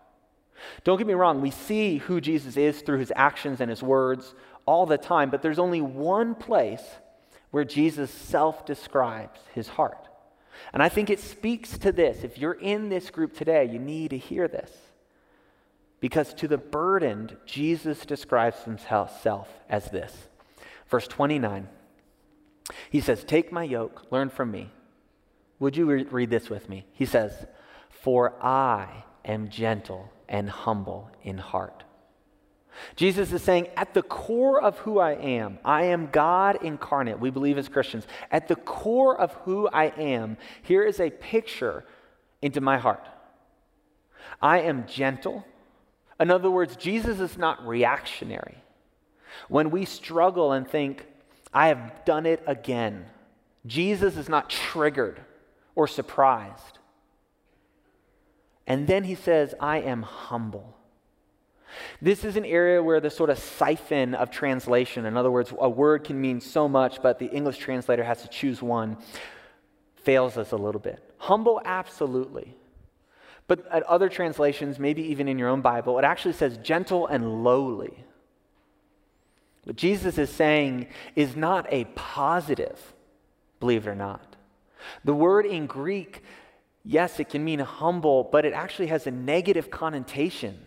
Don't 0.84 0.98
get 0.98 1.06
me 1.06 1.14
wrong, 1.14 1.40
we 1.40 1.50
see 1.50 1.98
who 1.98 2.20
Jesus 2.20 2.56
is 2.56 2.80
through 2.80 2.98
his 2.98 3.12
actions 3.14 3.60
and 3.60 3.70
his 3.70 3.82
words 3.82 4.34
all 4.66 4.86
the 4.86 4.98
time, 4.98 5.30
but 5.30 5.42
there's 5.42 5.58
only 5.58 5.80
one 5.80 6.34
place 6.34 6.82
where 7.50 7.64
Jesus 7.64 8.10
self 8.10 8.66
describes 8.66 9.40
his 9.54 9.68
heart. 9.68 10.08
And 10.72 10.82
I 10.82 10.88
think 10.88 11.10
it 11.10 11.20
speaks 11.20 11.78
to 11.78 11.92
this. 11.92 12.24
If 12.24 12.38
you're 12.38 12.52
in 12.52 12.88
this 12.88 13.10
group 13.10 13.36
today, 13.36 13.64
you 13.64 13.78
need 13.78 14.10
to 14.10 14.18
hear 14.18 14.48
this. 14.48 14.70
Because 16.00 16.34
to 16.34 16.48
the 16.48 16.58
burdened, 16.58 17.36
Jesus 17.46 18.04
describes 18.04 18.62
himself 18.64 19.48
as 19.68 19.90
this. 19.90 20.14
Verse 20.88 21.08
29, 21.08 21.68
he 22.90 23.00
says, 23.00 23.24
Take 23.24 23.50
my 23.50 23.64
yoke, 23.64 24.06
learn 24.10 24.28
from 24.28 24.50
me. 24.50 24.70
Would 25.58 25.76
you 25.76 25.86
re- 25.86 26.04
read 26.04 26.30
this 26.30 26.50
with 26.50 26.68
me? 26.68 26.84
He 26.92 27.06
says, 27.06 27.46
For 27.88 28.34
I 28.44 29.04
am 29.24 29.48
gentle 29.48 30.12
and 30.28 30.48
humble 30.48 31.10
in 31.22 31.38
heart. 31.38 31.84
Jesus 32.94 33.32
is 33.32 33.42
saying, 33.42 33.68
at 33.76 33.94
the 33.94 34.02
core 34.02 34.62
of 34.62 34.78
who 34.78 34.98
I 34.98 35.12
am, 35.12 35.58
I 35.64 35.84
am 35.84 36.08
God 36.12 36.62
incarnate. 36.62 37.18
We 37.18 37.30
believe 37.30 37.58
as 37.58 37.68
Christians. 37.68 38.06
At 38.30 38.48
the 38.48 38.56
core 38.56 39.18
of 39.18 39.32
who 39.44 39.68
I 39.68 39.86
am, 39.96 40.36
here 40.62 40.84
is 40.84 41.00
a 41.00 41.10
picture 41.10 41.84
into 42.42 42.60
my 42.60 42.76
heart. 42.78 43.08
I 44.42 44.60
am 44.60 44.86
gentle. 44.86 45.44
In 46.20 46.30
other 46.30 46.50
words, 46.50 46.76
Jesus 46.76 47.20
is 47.20 47.38
not 47.38 47.66
reactionary. 47.66 48.58
When 49.48 49.70
we 49.70 49.84
struggle 49.84 50.52
and 50.52 50.68
think, 50.68 51.06
I 51.52 51.68
have 51.68 52.04
done 52.04 52.26
it 52.26 52.42
again, 52.46 53.06
Jesus 53.66 54.16
is 54.16 54.28
not 54.28 54.50
triggered 54.50 55.20
or 55.74 55.86
surprised. 55.86 56.78
And 58.66 58.86
then 58.86 59.04
he 59.04 59.14
says, 59.14 59.54
I 59.60 59.78
am 59.80 60.02
humble. 60.02 60.76
This 62.00 62.24
is 62.24 62.36
an 62.36 62.44
area 62.44 62.82
where 62.82 63.00
the 63.00 63.10
sort 63.10 63.30
of 63.30 63.38
siphon 63.38 64.14
of 64.14 64.30
translation, 64.30 65.04
in 65.04 65.16
other 65.16 65.30
words, 65.30 65.52
a 65.58 65.68
word 65.68 66.04
can 66.04 66.20
mean 66.20 66.40
so 66.40 66.68
much, 66.68 67.02
but 67.02 67.18
the 67.18 67.26
English 67.26 67.58
translator 67.58 68.04
has 68.04 68.22
to 68.22 68.28
choose 68.28 68.62
one, 68.62 68.96
fails 69.96 70.36
us 70.36 70.52
a 70.52 70.56
little 70.56 70.80
bit. 70.80 71.02
Humble, 71.18 71.60
absolutely. 71.64 72.56
But 73.48 73.66
at 73.70 73.82
other 73.84 74.08
translations, 74.08 74.78
maybe 74.78 75.02
even 75.02 75.28
in 75.28 75.38
your 75.38 75.48
own 75.48 75.60
Bible, 75.60 75.98
it 75.98 76.04
actually 76.04 76.34
says 76.34 76.58
gentle 76.58 77.06
and 77.06 77.44
lowly. 77.44 78.04
What 79.64 79.76
Jesus 79.76 80.18
is 80.18 80.30
saying 80.30 80.86
is 81.14 81.36
not 81.36 81.66
a 81.70 81.84
positive, 81.96 82.94
believe 83.60 83.86
it 83.86 83.90
or 83.90 83.94
not. 83.94 84.36
The 85.04 85.14
word 85.14 85.46
in 85.46 85.66
Greek 85.66 86.22
yes, 86.86 87.20
it 87.20 87.28
can 87.28 87.44
mean 87.44 87.58
humble, 87.58 88.24
but 88.24 88.44
it 88.44 88.52
actually 88.52 88.86
has 88.86 89.06
a 89.06 89.10
negative 89.10 89.70
connotation. 89.70 90.58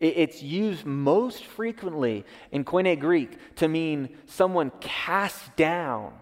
It's 0.00 0.42
used 0.42 0.86
most 0.86 1.44
frequently 1.44 2.24
in 2.52 2.64
Koine 2.64 2.98
Greek 3.00 3.36
to 3.56 3.66
mean 3.66 4.10
someone 4.26 4.70
cast 4.80 5.54
down, 5.56 6.12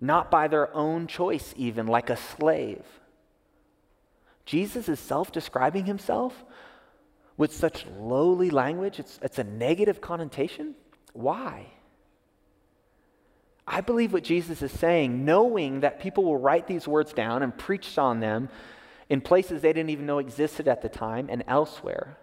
not 0.00 0.30
by 0.30 0.48
their 0.48 0.74
own 0.74 1.06
choice, 1.06 1.54
even 1.56 1.86
like 1.86 2.10
a 2.10 2.16
slave. 2.16 2.84
Jesus 4.44 4.88
is 4.88 4.98
self 4.98 5.30
describing 5.30 5.84
himself 5.86 6.44
with 7.36 7.54
such 7.54 7.86
lowly 7.98 8.50
language, 8.50 8.98
it's, 8.98 9.18
it's 9.22 9.38
a 9.38 9.44
negative 9.44 10.00
connotation. 10.00 10.74
Why? 11.14 11.66
I 13.66 13.80
believe 13.80 14.12
what 14.12 14.24
Jesus 14.24 14.62
is 14.62 14.72
saying, 14.72 15.24
knowing 15.24 15.80
that 15.80 16.00
people 16.00 16.24
will 16.24 16.38
write 16.38 16.66
these 16.66 16.88
words 16.88 17.12
down 17.12 17.42
and 17.42 17.56
preach 17.56 17.98
on 17.98 18.20
them 18.20 18.48
in 19.08 19.20
places 19.20 19.62
they 19.62 19.72
didn't 19.72 19.90
even 19.90 20.06
know 20.06 20.18
existed 20.18 20.66
at 20.68 20.82
the 20.82 20.88
time 20.88 21.28
and 21.30 21.44
elsewhere. 21.46 22.16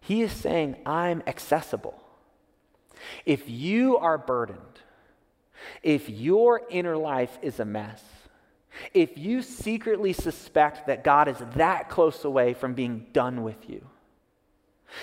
He 0.00 0.22
is 0.22 0.32
saying, 0.32 0.76
I'm 0.86 1.22
accessible. 1.26 2.00
If 3.24 3.48
you 3.48 3.98
are 3.98 4.18
burdened, 4.18 4.58
if 5.82 6.08
your 6.08 6.62
inner 6.70 6.96
life 6.96 7.38
is 7.42 7.60
a 7.60 7.64
mess, 7.64 8.02
if 8.94 9.18
you 9.18 9.42
secretly 9.42 10.12
suspect 10.12 10.86
that 10.86 11.04
God 11.04 11.28
is 11.28 11.36
that 11.56 11.88
close 11.88 12.24
away 12.24 12.54
from 12.54 12.74
being 12.74 13.06
done 13.12 13.42
with 13.42 13.68
you, 13.68 13.86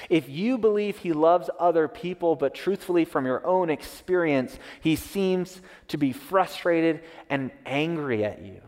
if 0.10 0.30
you 0.30 0.58
believe 0.58 0.98
he 0.98 1.14
loves 1.14 1.50
other 1.60 1.88
people, 1.88 2.36
but 2.36 2.54
truthfully 2.54 3.06
from 3.06 3.26
your 3.26 3.46
own 3.46 3.70
experience, 3.70 4.58
he 4.82 4.96
seems 4.96 5.62
to 5.90 5.98
be 5.98 6.12
frustrated 6.12 7.02
and 7.30 7.52
angry 7.66 8.24
at 8.24 8.42
you. 8.42 8.62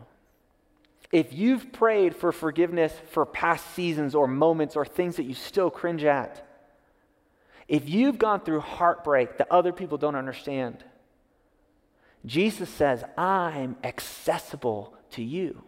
If 1.12 1.32
you've 1.32 1.72
prayed 1.72 2.14
for 2.14 2.30
forgiveness 2.30 2.92
for 3.10 3.26
past 3.26 3.74
seasons 3.74 4.14
or 4.14 4.28
moments 4.28 4.76
or 4.76 4.84
things 4.84 5.16
that 5.16 5.24
you 5.24 5.34
still 5.34 5.70
cringe 5.70 6.04
at, 6.04 6.46
if 7.66 7.88
you've 7.88 8.18
gone 8.18 8.40
through 8.40 8.60
heartbreak 8.60 9.38
that 9.38 9.50
other 9.50 9.72
people 9.72 9.98
don't 9.98 10.16
understand, 10.16 10.84
Jesus 12.26 12.68
says, 12.68 13.04
I'm 13.16 13.76
accessible 13.82 14.94
to 15.12 15.22
you. 15.22 15.62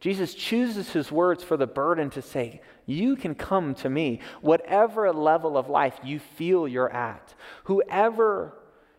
Jesus 0.00 0.34
chooses 0.34 0.90
his 0.90 1.10
words 1.10 1.42
for 1.42 1.56
the 1.56 1.66
burden 1.66 2.10
to 2.10 2.22
say, 2.22 2.60
You 2.84 3.16
can 3.16 3.34
come 3.34 3.74
to 3.76 3.88
me, 3.88 4.20
whatever 4.40 5.10
level 5.12 5.56
of 5.56 5.68
life 5.68 5.98
you 6.04 6.18
feel 6.18 6.68
you're 6.68 6.92
at, 6.92 7.34
whoever 7.64 8.54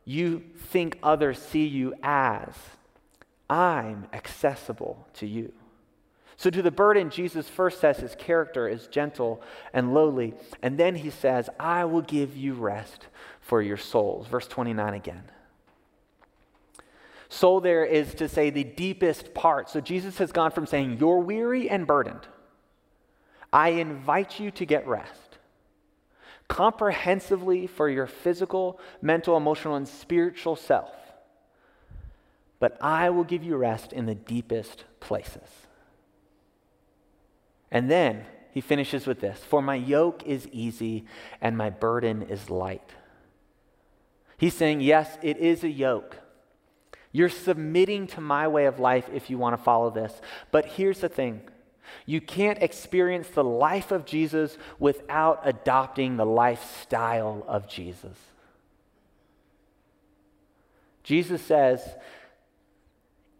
you 0.05 0.43
think 0.55 0.97
others 1.03 1.39
see 1.39 1.65
you 1.65 1.93
as, 2.01 2.53
I'm 3.49 4.07
accessible 4.11 5.07
to 5.15 5.27
you. 5.27 5.53
So, 6.37 6.51
to 6.51 6.61
the 6.61 6.71
burden, 6.71 7.09
Jesus 7.09 7.49
first 7.49 7.79
says 7.79 7.97
his 7.97 8.15
character 8.15 8.67
is 8.67 8.87
gentle 8.87 9.41
and 9.73 9.93
lowly. 9.93 10.35
And 10.61 10.77
then 10.77 10.93
he 10.93 11.09
says, 11.09 11.49
I 11.59 11.85
will 11.85 12.03
give 12.03 12.37
you 12.37 12.53
rest 12.53 13.07
for 13.41 13.59
your 13.59 13.77
souls. 13.77 14.27
Verse 14.27 14.47
29 14.47 14.93
again. 14.93 15.23
Soul 17.29 17.61
there 17.61 17.85
is 17.85 18.13
to 18.15 18.29
say 18.29 18.49
the 18.49 18.63
deepest 18.63 19.33
part. 19.33 19.69
So 19.69 19.81
Jesus 19.81 20.17
has 20.19 20.31
gone 20.31 20.51
from 20.51 20.65
saying, 20.65 20.97
You're 20.99 21.19
weary 21.19 21.69
and 21.69 21.85
burdened. 21.85 22.27
I 23.51 23.69
invite 23.69 24.39
you 24.39 24.51
to 24.51 24.65
get 24.65 24.87
rest 24.87 25.27
comprehensively 26.47 27.67
for 27.67 27.89
your 27.89 28.07
physical, 28.07 28.79
mental, 29.01 29.35
emotional, 29.35 29.75
and 29.75 29.87
spiritual 29.87 30.55
self. 30.55 30.91
but 32.59 32.75
I 32.81 33.11
will 33.11 33.23
give 33.23 33.43
you 33.43 33.55
rest 33.55 33.93
in 33.93 34.07
the 34.07 34.15
deepest 34.15 34.85
places. 34.99 35.67
And 37.69 37.91
then 37.91 38.25
he 38.51 38.61
finishes 38.61 39.05
with 39.05 39.19
this 39.19 39.39
For 39.39 39.61
my 39.61 39.75
yoke 39.75 40.23
is 40.25 40.47
easy 40.51 41.05
and 41.41 41.55
my 41.55 41.69
burden 41.69 42.23
is 42.23 42.49
light. 42.49 42.93
He's 44.37 44.55
saying, 44.55 44.81
Yes, 44.81 45.17
it 45.21 45.37
is 45.37 45.63
a 45.63 45.69
yoke. 45.69 46.17
You're 47.17 47.29
submitting 47.29 48.05
to 48.09 48.21
my 48.21 48.47
way 48.47 48.67
of 48.67 48.77
life 48.77 49.09
if 49.11 49.31
you 49.31 49.39
want 49.39 49.57
to 49.57 49.63
follow 49.63 49.89
this. 49.89 50.13
But 50.51 50.67
here's 50.67 50.99
the 50.99 51.09
thing 51.09 51.41
you 52.05 52.21
can't 52.21 52.61
experience 52.61 53.27
the 53.29 53.43
life 53.43 53.91
of 53.91 54.05
Jesus 54.05 54.55
without 54.77 55.41
adopting 55.43 56.17
the 56.17 56.27
lifestyle 56.27 57.43
of 57.47 57.67
Jesus. 57.67 58.15
Jesus 61.01 61.41
says, 61.41 61.81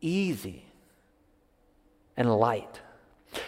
easy 0.02 0.66
and 2.16 2.36
light. 2.36 2.82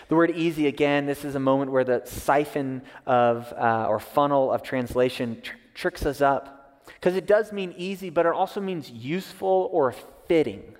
The 0.10 0.16
word 0.16 0.30
easy, 0.30 0.68
again, 0.68 1.08
this 1.08 1.26
is 1.26 1.34
a 1.34 1.40
moment 1.40 1.72
where 1.72 1.84
the 1.84 2.04
siphon 2.06 2.84
of, 3.08 3.52
uh, 3.54 3.88
or 3.90 4.00
funnel 4.00 4.52
of 4.52 4.62
translation 4.62 5.42
tr- 5.42 5.56
tricks 5.74 6.06
us 6.06 6.22
up. 6.22 6.84
Because 6.86 7.16
it 7.16 7.26
does 7.26 7.52
mean 7.52 7.74
easy, 7.78 8.12
but 8.12 8.28
it 8.28 8.34
also 8.34 8.62
means 8.62 8.92
useful 8.92 9.70
or 9.72 9.96
fitting. 10.30 10.76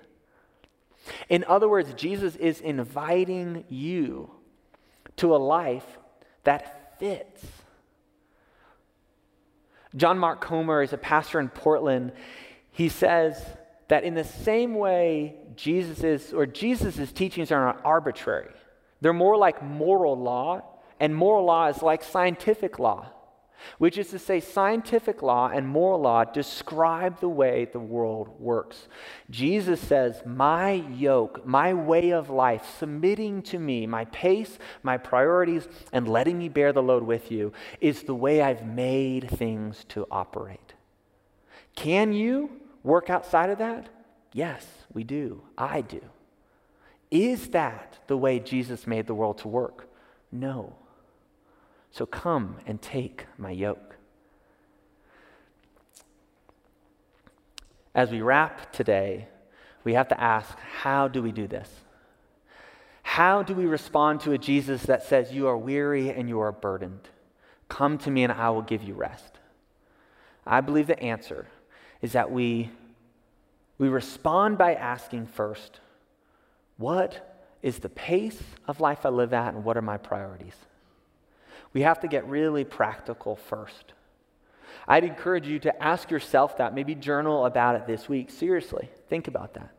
In 1.28 1.44
other 1.44 1.68
words, 1.68 1.92
Jesus 1.94 2.36
is 2.36 2.60
inviting 2.60 3.64
you 3.68 4.30
to 5.16 5.34
a 5.34 5.38
life 5.38 5.98
that 6.44 6.98
fits. 6.98 7.44
John 9.94 10.18
Mark 10.18 10.40
Comer 10.40 10.82
is 10.82 10.92
a 10.92 10.98
pastor 10.98 11.40
in 11.40 11.48
Portland. 11.48 12.12
He 12.70 12.88
says 12.88 13.44
that 13.88 14.04
in 14.04 14.14
the 14.14 14.24
same 14.24 14.74
way 14.74 15.34
Jesus 15.56 16.04
is, 16.04 16.32
or 16.32 16.46
Jesus' 16.46 17.12
teachings 17.12 17.50
are 17.50 17.64
not 17.64 17.80
arbitrary. 17.84 18.52
They're 19.00 19.12
more 19.12 19.36
like 19.36 19.62
moral 19.62 20.16
law, 20.16 20.62
and 21.00 21.14
moral 21.14 21.44
law 21.44 21.66
is 21.66 21.82
like 21.82 22.04
scientific 22.04 22.78
law 22.78 23.10
which 23.78 23.98
is 23.98 24.08
to 24.08 24.18
say, 24.18 24.40
scientific 24.40 25.22
law 25.22 25.48
and 25.48 25.66
moral 25.66 26.00
law 26.00 26.24
describe 26.24 27.20
the 27.20 27.28
way 27.28 27.66
the 27.66 27.80
world 27.80 28.28
works. 28.38 28.88
Jesus 29.30 29.80
says, 29.80 30.22
My 30.24 30.72
yoke, 30.72 31.46
my 31.46 31.74
way 31.74 32.10
of 32.10 32.30
life, 32.30 32.64
submitting 32.78 33.42
to 33.42 33.58
me, 33.58 33.86
my 33.86 34.04
pace, 34.06 34.58
my 34.82 34.96
priorities, 34.96 35.68
and 35.92 36.08
letting 36.08 36.38
me 36.38 36.48
bear 36.48 36.72
the 36.72 36.82
load 36.82 37.02
with 37.02 37.30
you, 37.30 37.52
is 37.80 38.02
the 38.02 38.14
way 38.14 38.42
I've 38.42 38.66
made 38.66 39.30
things 39.30 39.84
to 39.90 40.06
operate. 40.10 40.74
Can 41.76 42.12
you 42.12 42.50
work 42.82 43.10
outside 43.10 43.50
of 43.50 43.58
that? 43.58 43.88
Yes, 44.32 44.66
we 44.92 45.04
do. 45.04 45.42
I 45.56 45.80
do. 45.80 46.02
Is 47.10 47.48
that 47.48 47.98
the 48.06 48.16
way 48.16 48.38
Jesus 48.38 48.86
made 48.86 49.06
the 49.06 49.14
world 49.14 49.38
to 49.38 49.48
work? 49.48 49.88
No. 50.30 50.74
So 51.90 52.06
come 52.06 52.56
and 52.66 52.80
take 52.80 53.26
my 53.36 53.50
yoke. 53.50 53.96
As 57.94 58.10
we 58.10 58.22
wrap 58.22 58.72
today, 58.72 59.28
we 59.82 59.94
have 59.94 60.08
to 60.08 60.20
ask 60.20 60.56
how 60.58 61.08
do 61.08 61.22
we 61.22 61.32
do 61.32 61.46
this? 61.46 61.68
How 63.02 63.42
do 63.42 63.54
we 63.54 63.66
respond 63.66 64.20
to 64.20 64.32
a 64.32 64.38
Jesus 64.38 64.84
that 64.84 65.02
says, 65.02 65.32
You 65.32 65.48
are 65.48 65.58
weary 65.58 66.10
and 66.10 66.28
you 66.28 66.38
are 66.40 66.52
burdened? 66.52 67.08
Come 67.68 67.98
to 67.98 68.10
me 68.10 68.22
and 68.22 68.32
I 68.32 68.50
will 68.50 68.62
give 68.62 68.84
you 68.84 68.94
rest. 68.94 69.38
I 70.46 70.60
believe 70.60 70.86
the 70.86 71.02
answer 71.02 71.48
is 72.02 72.12
that 72.12 72.30
we, 72.30 72.70
we 73.78 73.88
respond 73.88 74.58
by 74.58 74.74
asking 74.74 75.26
first, 75.26 75.80
What 76.76 77.48
is 77.62 77.80
the 77.80 77.88
pace 77.88 78.40
of 78.68 78.80
life 78.80 79.04
I 79.04 79.08
live 79.08 79.32
at 79.32 79.54
and 79.54 79.64
what 79.64 79.76
are 79.76 79.82
my 79.82 79.96
priorities? 79.96 80.54
We 81.72 81.82
have 81.82 82.00
to 82.00 82.08
get 82.08 82.26
really 82.26 82.64
practical 82.64 83.36
first. 83.36 83.92
I'd 84.88 85.04
encourage 85.04 85.46
you 85.46 85.58
to 85.60 85.82
ask 85.82 86.10
yourself 86.10 86.58
that, 86.58 86.74
maybe 86.74 86.94
journal 86.94 87.46
about 87.46 87.76
it 87.76 87.86
this 87.86 88.08
week. 88.08 88.30
Seriously, 88.30 88.88
think 89.08 89.28
about 89.28 89.54
that. 89.54 89.70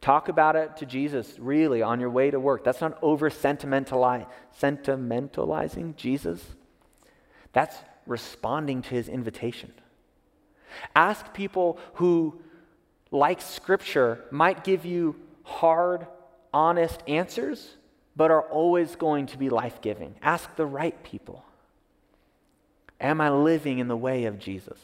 Talk 0.00 0.28
about 0.28 0.56
it 0.56 0.76
to 0.78 0.86
Jesus, 0.86 1.38
really, 1.38 1.82
on 1.82 2.00
your 2.00 2.10
way 2.10 2.30
to 2.30 2.38
work. 2.38 2.62
That's 2.62 2.80
not 2.80 2.98
over 3.02 3.30
sentimentalizing 3.30 5.96
Jesus. 5.96 6.44
That's 7.52 7.76
responding 8.06 8.82
to 8.82 8.90
his 8.90 9.08
invitation. 9.08 9.72
Ask 10.94 11.32
people 11.32 11.78
who, 11.94 12.40
like 13.10 13.40
Scripture, 13.40 14.24
might 14.30 14.62
give 14.62 14.84
you 14.84 15.16
hard, 15.42 16.06
honest 16.52 17.02
answers 17.08 17.76
but 18.16 18.30
are 18.30 18.42
always 18.42 18.96
going 18.96 19.26
to 19.26 19.38
be 19.38 19.50
life 19.50 19.80
giving. 19.80 20.14
Ask 20.22 20.54
the 20.56 20.66
right 20.66 21.00
people 21.02 21.44
Am 22.98 23.20
I 23.20 23.28
living 23.30 23.78
in 23.78 23.88
the 23.88 23.96
way 23.96 24.24
of 24.24 24.38
Jesus? 24.38 24.78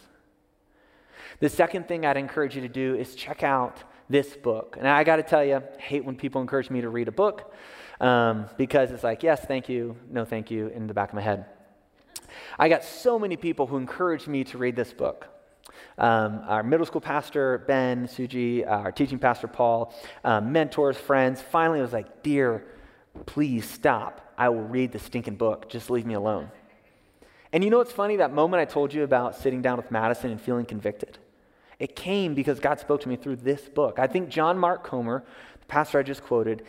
The 1.40 1.48
second 1.48 1.88
thing 1.88 2.04
I'd 2.04 2.18
encourage 2.18 2.54
you 2.54 2.60
to 2.60 2.68
do 2.68 2.94
is 2.94 3.14
check 3.14 3.42
out 3.42 3.82
this 4.10 4.36
book. 4.36 4.76
And 4.78 4.86
I 4.86 5.02
got 5.02 5.16
to 5.16 5.22
tell 5.22 5.42
you, 5.42 5.56
I 5.56 5.80
hate 5.80 6.04
when 6.04 6.14
people 6.14 6.42
encourage 6.42 6.68
me 6.68 6.82
to 6.82 6.90
read 6.90 7.08
a 7.08 7.12
book 7.12 7.54
um, 8.00 8.46
because 8.58 8.90
it's 8.90 9.02
like, 9.02 9.22
yes, 9.22 9.44
thank 9.46 9.68
you, 9.68 9.96
no, 10.10 10.26
thank 10.26 10.50
you, 10.50 10.68
in 10.68 10.86
the 10.86 10.94
back 10.94 11.08
of 11.08 11.14
my 11.14 11.22
head. 11.22 11.46
I 12.58 12.68
got 12.68 12.84
so 12.84 13.18
many 13.18 13.36
people 13.36 13.66
who 13.66 13.78
encouraged 13.78 14.28
me 14.28 14.44
to 14.44 14.58
read 14.58 14.76
this 14.76 14.92
book. 14.92 15.28
Um, 15.96 16.42
our 16.46 16.62
middle 16.62 16.84
school 16.84 17.00
pastor, 17.00 17.64
Ben, 17.66 18.06
Suji, 18.06 18.68
our 18.68 18.92
teaching 18.92 19.18
pastor, 19.18 19.48
Paul, 19.48 19.94
um, 20.22 20.52
mentors, 20.52 20.98
friends. 20.98 21.40
Finally, 21.40 21.78
I 21.78 21.82
was 21.82 21.92
like, 21.92 22.22
dear 22.22 22.64
Please 23.26 23.68
stop. 23.68 24.32
I 24.38 24.48
will 24.48 24.62
read 24.62 24.92
the 24.92 24.98
stinking 24.98 25.36
book. 25.36 25.68
Just 25.68 25.90
leave 25.90 26.06
me 26.06 26.14
alone. 26.14 26.50
And 27.52 27.62
you 27.62 27.70
know 27.70 27.78
what's 27.78 27.92
funny? 27.92 28.16
That 28.16 28.32
moment 28.32 28.60
I 28.60 28.64
told 28.64 28.94
you 28.94 29.02
about 29.02 29.36
sitting 29.36 29.60
down 29.60 29.76
with 29.76 29.90
Madison 29.90 30.30
and 30.30 30.40
feeling 30.40 30.64
convicted, 30.64 31.18
it 31.78 31.94
came 31.94 32.34
because 32.34 32.60
God 32.60 32.80
spoke 32.80 33.00
to 33.02 33.08
me 33.08 33.16
through 33.16 33.36
this 33.36 33.68
book. 33.68 33.98
I 33.98 34.06
think 34.06 34.28
John 34.28 34.58
Mark 34.58 34.84
Comer, 34.84 35.22
the 35.60 35.66
pastor 35.66 35.98
I 35.98 36.02
just 36.02 36.22
quoted, 36.22 36.64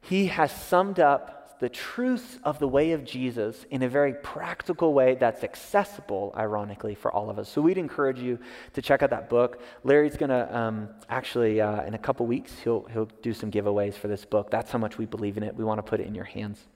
he 0.00 0.26
has 0.26 0.52
summed 0.52 1.00
up 1.00 1.39
the 1.60 1.68
truths 1.68 2.38
of 2.42 2.58
the 2.58 2.66
way 2.66 2.92
of 2.92 3.04
Jesus 3.04 3.66
in 3.70 3.82
a 3.82 3.88
very 3.88 4.14
practical 4.14 4.94
way 4.94 5.14
that's 5.14 5.44
accessible, 5.44 6.34
ironically, 6.36 6.94
for 6.94 7.12
all 7.12 7.28
of 7.28 7.38
us. 7.38 7.50
So 7.50 7.60
we'd 7.60 7.76
encourage 7.76 8.18
you 8.18 8.38
to 8.72 8.82
check 8.82 9.02
out 9.02 9.10
that 9.10 9.28
book. 9.28 9.60
Larry's 9.84 10.16
going 10.16 10.30
to 10.30 10.56
um, 10.56 10.88
actually, 11.10 11.60
uh, 11.60 11.84
in 11.84 11.92
a 11.92 11.98
couple 11.98 12.26
weeks, 12.26 12.58
he'll, 12.64 12.84
he'll 12.92 13.10
do 13.22 13.34
some 13.34 13.50
giveaways 13.50 13.94
for 13.94 14.08
this 14.08 14.24
book. 14.24 14.50
That's 14.50 14.70
how 14.70 14.78
much 14.78 14.96
we 14.96 15.04
believe 15.04 15.36
in 15.36 15.42
it. 15.42 15.54
We 15.54 15.62
want 15.62 15.78
to 15.78 15.82
put 15.82 16.00
it 16.00 16.06
in 16.06 16.14
your 16.14 16.24
hands. 16.24 16.66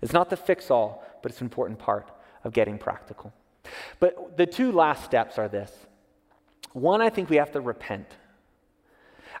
It's 0.00 0.12
not 0.12 0.30
the 0.30 0.36
fix 0.36 0.70
all, 0.70 1.04
but 1.20 1.32
it's 1.32 1.40
an 1.40 1.46
important 1.46 1.80
part 1.80 2.10
of 2.44 2.52
getting 2.52 2.78
practical. 2.78 3.32
But 3.98 4.36
the 4.36 4.46
two 4.46 4.70
last 4.70 5.04
steps 5.04 5.38
are 5.38 5.48
this 5.48 5.72
one, 6.72 7.00
I 7.00 7.08
think 7.08 7.30
we 7.30 7.36
have 7.36 7.52
to 7.52 7.60
repent. 7.60 8.08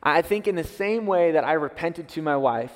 I 0.02 0.22
think, 0.22 0.46
in 0.46 0.54
the 0.54 0.64
same 0.64 1.06
way 1.06 1.32
that 1.32 1.44
I 1.44 1.54
repented 1.54 2.08
to 2.10 2.22
my 2.22 2.36
wife 2.36 2.72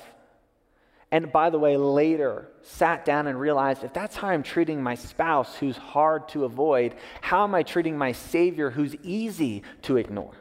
and 1.11 1.31
by 1.31 1.49
the 1.49 1.57
way, 1.57 1.75
later 1.75 2.47
sat 2.61 3.03
down 3.03 3.25
and 3.27 3.39
realized 3.39 3.83
if 3.83 3.93
that's 3.93 4.15
how 4.15 4.27
I'm 4.27 4.43
treating 4.43 4.83
my 4.83 4.95
spouse 4.95 5.55
who's 5.55 5.77
hard 5.77 6.29
to 6.29 6.45
avoid, 6.45 6.95
how 7.21 7.43
am 7.43 7.55
I 7.55 7.63
treating 7.63 7.97
my 7.97 8.11
Savior 8.11 8.69
who's 8.69 8.95
easy 9.01 9.63
to 9.83 9.97
ignore? 9.97 10.35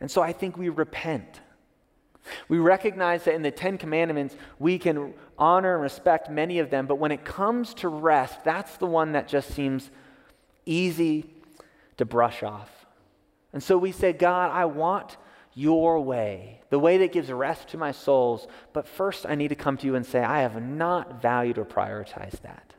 And 0.00 0.10
so 0.10 0.22
I 0.22 0.32
think 0.32 0.56
we 0.56 0.68
repent. 0.68 1.40
We 2.48 2.58
recognize 2.58 3.24
that 3.24 3.34
in 3.34 3.42
the 3.42 3.50
Ten 3.50 3.78
Commandments, 3.78 4.36
we 4.58 4.78
can 4.78 5.14
honor 5.38 5.74
and 5.74 5.82
respect 5.82 6.30
many 6.30 6.58
of 6.58 6.70
them, 6.70 6.86
but 6.86 6.96
when 6.96 7.10
it 7.10 7.24
comes 7.24 7.74
to 7.74 7.88
rest, 7.88 8.44
that's 8.44 8.76
the 8.76 8.86
one 8.86 9.12
that 9.12 9.26
just 9.26 9.50
seems 9.52 9.90
easy 10.66 11.34
to 11.96 12.04
brush 12.04 12.42
off. 12.42 12.70
And 13.52 13.62
so 13.62 13.76
we 13.76 13.90
say, 13.90 14.12
God, 14.12 14.50
I 14.52 14.66
want 14.66 15.16
your 15.54 16.00
way, 16.00 16.59
the 16.70 16.78
way 16.78 16.98
that 16.98 17.12
gives 17.12 17.30
rest 17.30 17.68
to 17.68 17.76
my 17.76 17.92
souls. 17.92 18.46
But 18.72 18.86
first, 18.86 19.26
I 19.26 19.34
need 19.34 19.48
to 19.48 19.54
come 19.56 19.76
to 19.76 19.86
you 19.86 19.96
and 19.96 20.06
say, 20.06 20.20
I 20.20 20.40
have 20.40 20.62
not 20.62 21.20
valued 21.20 21.58
or 21.58 21.64
prioritized 21.64 22.40
that. 22.42 22.72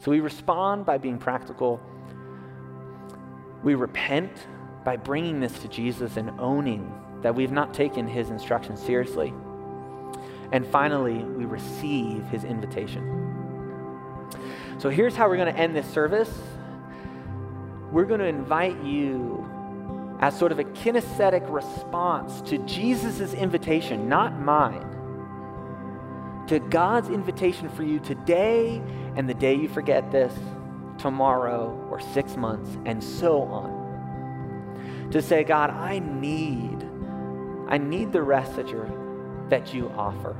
So 0.00 0.10
we 0.10 0.20
respond 0.20 0.84
by 0.84 0.98
being 0.98 1.18
practical. 1.18 1.80
We 3.62 3.76
repent 3.76 4.32
by 4.84 4.96
bringing 4.96 5.38
this 5.38 5.56
to 5.60 5.68
Jesus 5.68 6.16
and 6.16 6.30
owning 6.40 6.92
that 7.22 7.34
we've 7.34 7.52
not 7.52 7.72
taken 7.72 8.08
his 8.08 8.30
instructions 8.30 8.82
seriously. 8.82 9.32
And 10.50 10.66
finally, 10.66 11.22
we 11.22 11.44
receive 11.44 12.24
his 12.24 12.42
invitation. 12.42 13.20
So 14.78 14.90
here's 14.90 15.14
how 15.14 15.28
we're 15.28 15.36
going 15.36 15.54
to 15.54 15.58
end 15.58 15.76
this 15.76 15.86
service. 15.86 16.30
We're 17.92 18.04
going 18.04 18.20
to 18.20 18.26
invite 18.26 18.82
you 18.82 19.48
as 20.22 20.38
sort 20.38 20.52
of 20.52 20.60
a 20.60 20.64
kinesthetic 20.64 21.42
response 21.52 22.40
to 22.42 22.56
Jesus' 22.58 23.34
invitation, 23.34 24.08
not 24.08 24.38
mine, 24.38 24.86
to 26.46 26.60
God's 26.60 27.08
invitation 27.08 27.68
for 27.68 27.82
you 27.82 27.98
today 27.98 28.80
and 29.16 29.28
the 29.28 29.34
day 29.34 29.54
you 29.56 29.68
forget 29.68 30.12
this, 30.12 30.32
tomorrow, 30.96 31.76
or 31.90 32.00
six 32.00 32.36
months, 32.36 32.70
and 32.84 33.02
so 33.02 33.42
on. 33.42 33.82
to 35.10 35.20
say, 35.20 35.42
God, 35.44 35.70
I 35.70 35.98
need, 35.98 36.88
I 37.68 37.76
need 37.76 38.12
the 38.12 38.22
rest 38.22 38.56
that, 38.56 38.68
you're, 38.68 38.90
that 39.50 39.74
you 39.74 39.90
offer. 39.90 40.36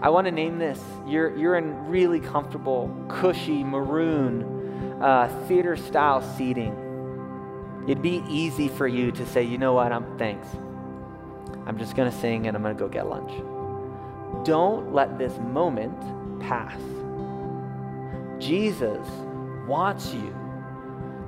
I 0.00 0.08
want 0.08 0.24
to 0.24 0.32
name 0.32 0.58
this. 0.58 0.82
You're, 1.06 1.36
you're 1.36 1.56
in 1.56 1.86
really 1.86 2.18
comfortable, 2.18 2.90
cushy, 3.08 3.62
maroon, 3.62 5.00
uh, 5.02 5.28
theater 5.46 5.76
style 5.76 6.22
seating. 6.36 6.87
It'd 7.88 8.02
be 8.02 8.22
easy 8.28 8.68
for 8.68 8.86
you 8.86 9.10
to 9.12 9.24
say, 9.24 9.42
you 9.42 9.56
know 9.56 9.72
what, 9.72 9.92
I'm 9.92 10.18
thanks. 10.18 10.46
I'm 11.64 11.78
just 11.78 11.96
going 11.96 12.10
to 12.10 12.18
sing 12.18 12.46
and 12.46 12.54
I'm 12.54 12.62
going 12.62 12.76
to 12.76 12.78
go 12.78 12.86
get 12.86 13.08
lunch. 13.08 13.32
Don't 14.46 14.92
let 14.92 15.16
this 15.16 15.32
moment 15.38 15.98
pass. 16.38 16.78
Jesus 18.38 19.06
wants 19.66 20.12
you 20.12 20.36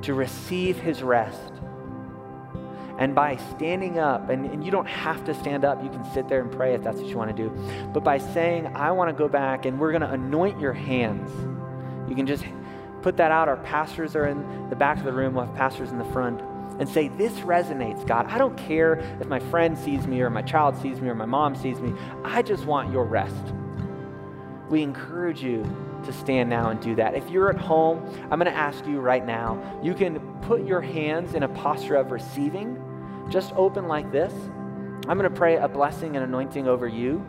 to 0.03 0.13
receive 0.13 0.79
his 0.79 1.03
rest. 1.03 1.53
And 2.99 3.15
by 3.15 3.37
standing 3.57 3.99
up, 3.99 4.29
and, 4.29 4.45
and, 4.45 4.63
you 4.63 4.71
don't 4.71 4.87
have 4.87 5.25
to 5.25 5.33
stand 5.33 5.65
up, 5.65 5.83
you 5.83 5.89
can 5.89 6.05
sit 6.13 6.29
there 6.29 6.43
and 6.43 6.53
pray 6.53 6.75
if 6.75 6.83
that's 6.83 6.99
what 6.99 7.07
you 7.07 7.17
want 7.17 7.35
to 7.35 7.43
do. 7.43 7.49
But 7.95 8.05
by 8.05 8.19
saying, 8.19 8.67
I 8.77 8.91
want 8.91 9.09
to 9.09 9.15
go 9.15 9.29
back 9.29 9.65
and 9.65 9.81
we're 9.81 9.93
going 9.93 10.03
to 10.03 10.11
anoint 10.11 10.61
your 10.61 10.75
hands, 10.75 11.31
you 12.07 12.15
can 12.15 12.27
just 12.27 12.45
put 13.01 13.17
that 13.17 13.31
out. 13.31 13.49
Our 13.49 13.57
pastors 13.57 14.15
are 14.15 14.27
in 14.27 14.69
the 14.69 14.77
back 14.77 14.99
of 14.99 15.05
the 15.05 15.13
room, 15.15 15.33
we'll 15.33 15.47
have 15.47 15.55
pastors 15.55 15.91
in 15.91 15.97
the 15.97 16.05
front 16.05 16.43
and 16.81 16.89
say, 16.89 17.09
This 17.09 17.33
resonates, 17.41 18.05
God. 18.07 18.27
I 18.27 18.39
don't 18.39 18.57
care 18.57 18.95
if 19.21 19.29
my 19.29 19.39
friend 19.39 19.79
sees 19.79 20.07
me 20.07 20.23
or 20.23 20.31
my 20.31 20.43
child 20.43 20.77
sees 20.81 21.01
me 21.01 21.09
or 21.09 21.15
my 21.15 21.27
mom 21.27 21.55
sees 21.55 21.79
me. 21.79 21.93
I 22.25 22.43
just 22.43 22.65
want 22.65 22.91
your 22.91 23.05
rest. 23.05 23.55
We 24.71 24.83
encourage 24.83 25.43
you 25.43 25.63
to 26.05 26.13
stand 26.13 26.49
now 26.49 26.71
and 26.71 26.81
do 26.81 26.95
that. 26.95 27.15
If 27.15 27.29
you're 27.29 27.51
at 27.51 27.59
home, 27.59 28.03
I'm 28.31 28.39
going 28.39 28.51
to 28.51 28.57
ask 28.57 28.87
you 28.87 29.01
right 29.01 29.25
now, 29.25 29.81
you 29.83 29.95
can 29.95 30.19
put 30.43 30.65
your 30.65 30.81
hands 30.81 31.35
in 31.35 31.43
a 31.43 31.49
posture 31.49 31.97
of 31.97 32.11
receiving, 32.11 32.83
just 33.29 33.53
open 33.53 33.87
like 33.87 34.11
this. 34.11 34.33
I'm 35.07 35.19
going 35.19 35.31
to 35.31 35.37
pray 35.37 35.57
a 35.57 35.69
blessing 35.69 36.17
and 36.17 36.25
anointing 36.25 36.67
over 36.67 36.89
you. 36.89 37.27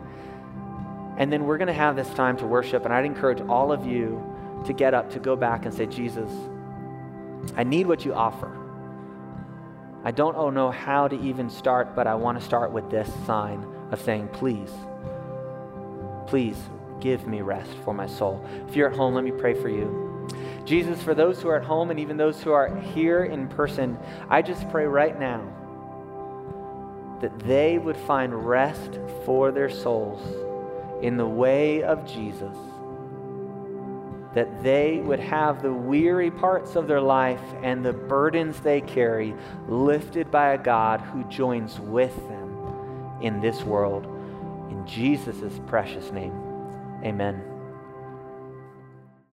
And 1.18 1.30
then 1.30 1.44
we're 1.44 1.58
going 1.58 1.68
to 1.68 1.74
have 1.74 1.94
this 1.94 2.08
time 2.14 2.38
to 2.38 2.46
worship. 2.46 2.84
And 2.86 2.94
I'd 2.94 3.04
encourage 3.04 3.40
all 3.42 3.70
of 3.70 3.86
you 3.86 4.22
to 4.64 4.72
get 4.72 4.94
up, 4.94 5.10
to 5.10 5.18
go 5.18 5.36
back 5.36 5.66
and 5.66 5.74
say, 5.74 5.86
Jesus, 5.86 6.30
I 7.56 7.64
need 7.64 7.86
what 7.86 8.04
you 8.04 8.14
offer. 8.14 8.61
I 10.04 10.10
don't 10.10 10.54
know 10.54 10.70
how 10.70 11.06
to 11.08 11.20
even 11.20 11.48
start, 11.48 11.94
but 11.94 12.06
I 12.06 12.14
want 12.14 12.38
to 12.38 12.44
start 12.44 12.72
with 12.72 12.90
this 12.90 13.08
sign 13.24 13.64
of 13.90 14.00
saying, 14.00 14.28
please, 14.28 14.70
please 16.26 16.56
give 17.00 17.26
me 17.26 17.40
rest 17.40 17.70
for 17.84 17.94
my 17.94 18.06
soul. 18.06 18.44
If 18.68 18.74
you're 18.74 18.90
at 18.90 18.96
home, 18.96 19.14
let 19.14 19.24
me 19.24 19.30
pray 19.30 19.54
for 19.54 19.68
you. 19.68 20.28
Jesus, 20.64 21.02
for 21.02 21.14
those 21.14 21.40
who 21.40 21.48
are 21.48 21.56
at 21.56 21.64
home 21.64 21.90
and 21.90 22.00
even 22.00 22.16
those 22.16 22.40
who 22.42 22.52
are 22.52 22.74
here 22.80 23.24
in 23.24 23.48
person, 23.48 23.98
I 24.28 24.42
just 24.42 24.68
pray 24.70 24.86
right 24.86 25.18
now 25.18 25.42
that 27.20 27.38
they 27.40 27.78
would 27.78 27.96
find 27.96 28.46
rest 28.46 28.98
for 29.24 29.52
their 29.52 29.70
souls 29.70 30.20
in 31.02 31.16
the 31.16 31.26
way 31.26 31.82
of 31.82 32.06
Jesus 32.06 32.56
that 34.34 34.62
they 34.62 34.98
would 34.98 35.20
have 35.20 35.62
the 35.62 35.72
weary 35.72 36.30
parts 36.30 36.74
of 36.76 36.86
their 36.88 37.00
life 37.00 37.42
and 37.62 37.84
the 37.84 37.92
burdens 37.92 38.60
they 38.60 38.80
carry 38.80 39.34
lifted 39.68 40.30
by 40.30 40.54
a 40.54 40.58
God 40.58 41.00
who 41.00 41.24
joins 41.24 41.78
with 41.80 42.16
them 42.28 43.18
in 43.20 43.40
this 43.40 43.62
world. 43.62 44.06
In 44.70 44.86
Jesus' 44.86 45.60
precious 45.66 46.10
name, 46.12 46.32
amen. 47.04 47.51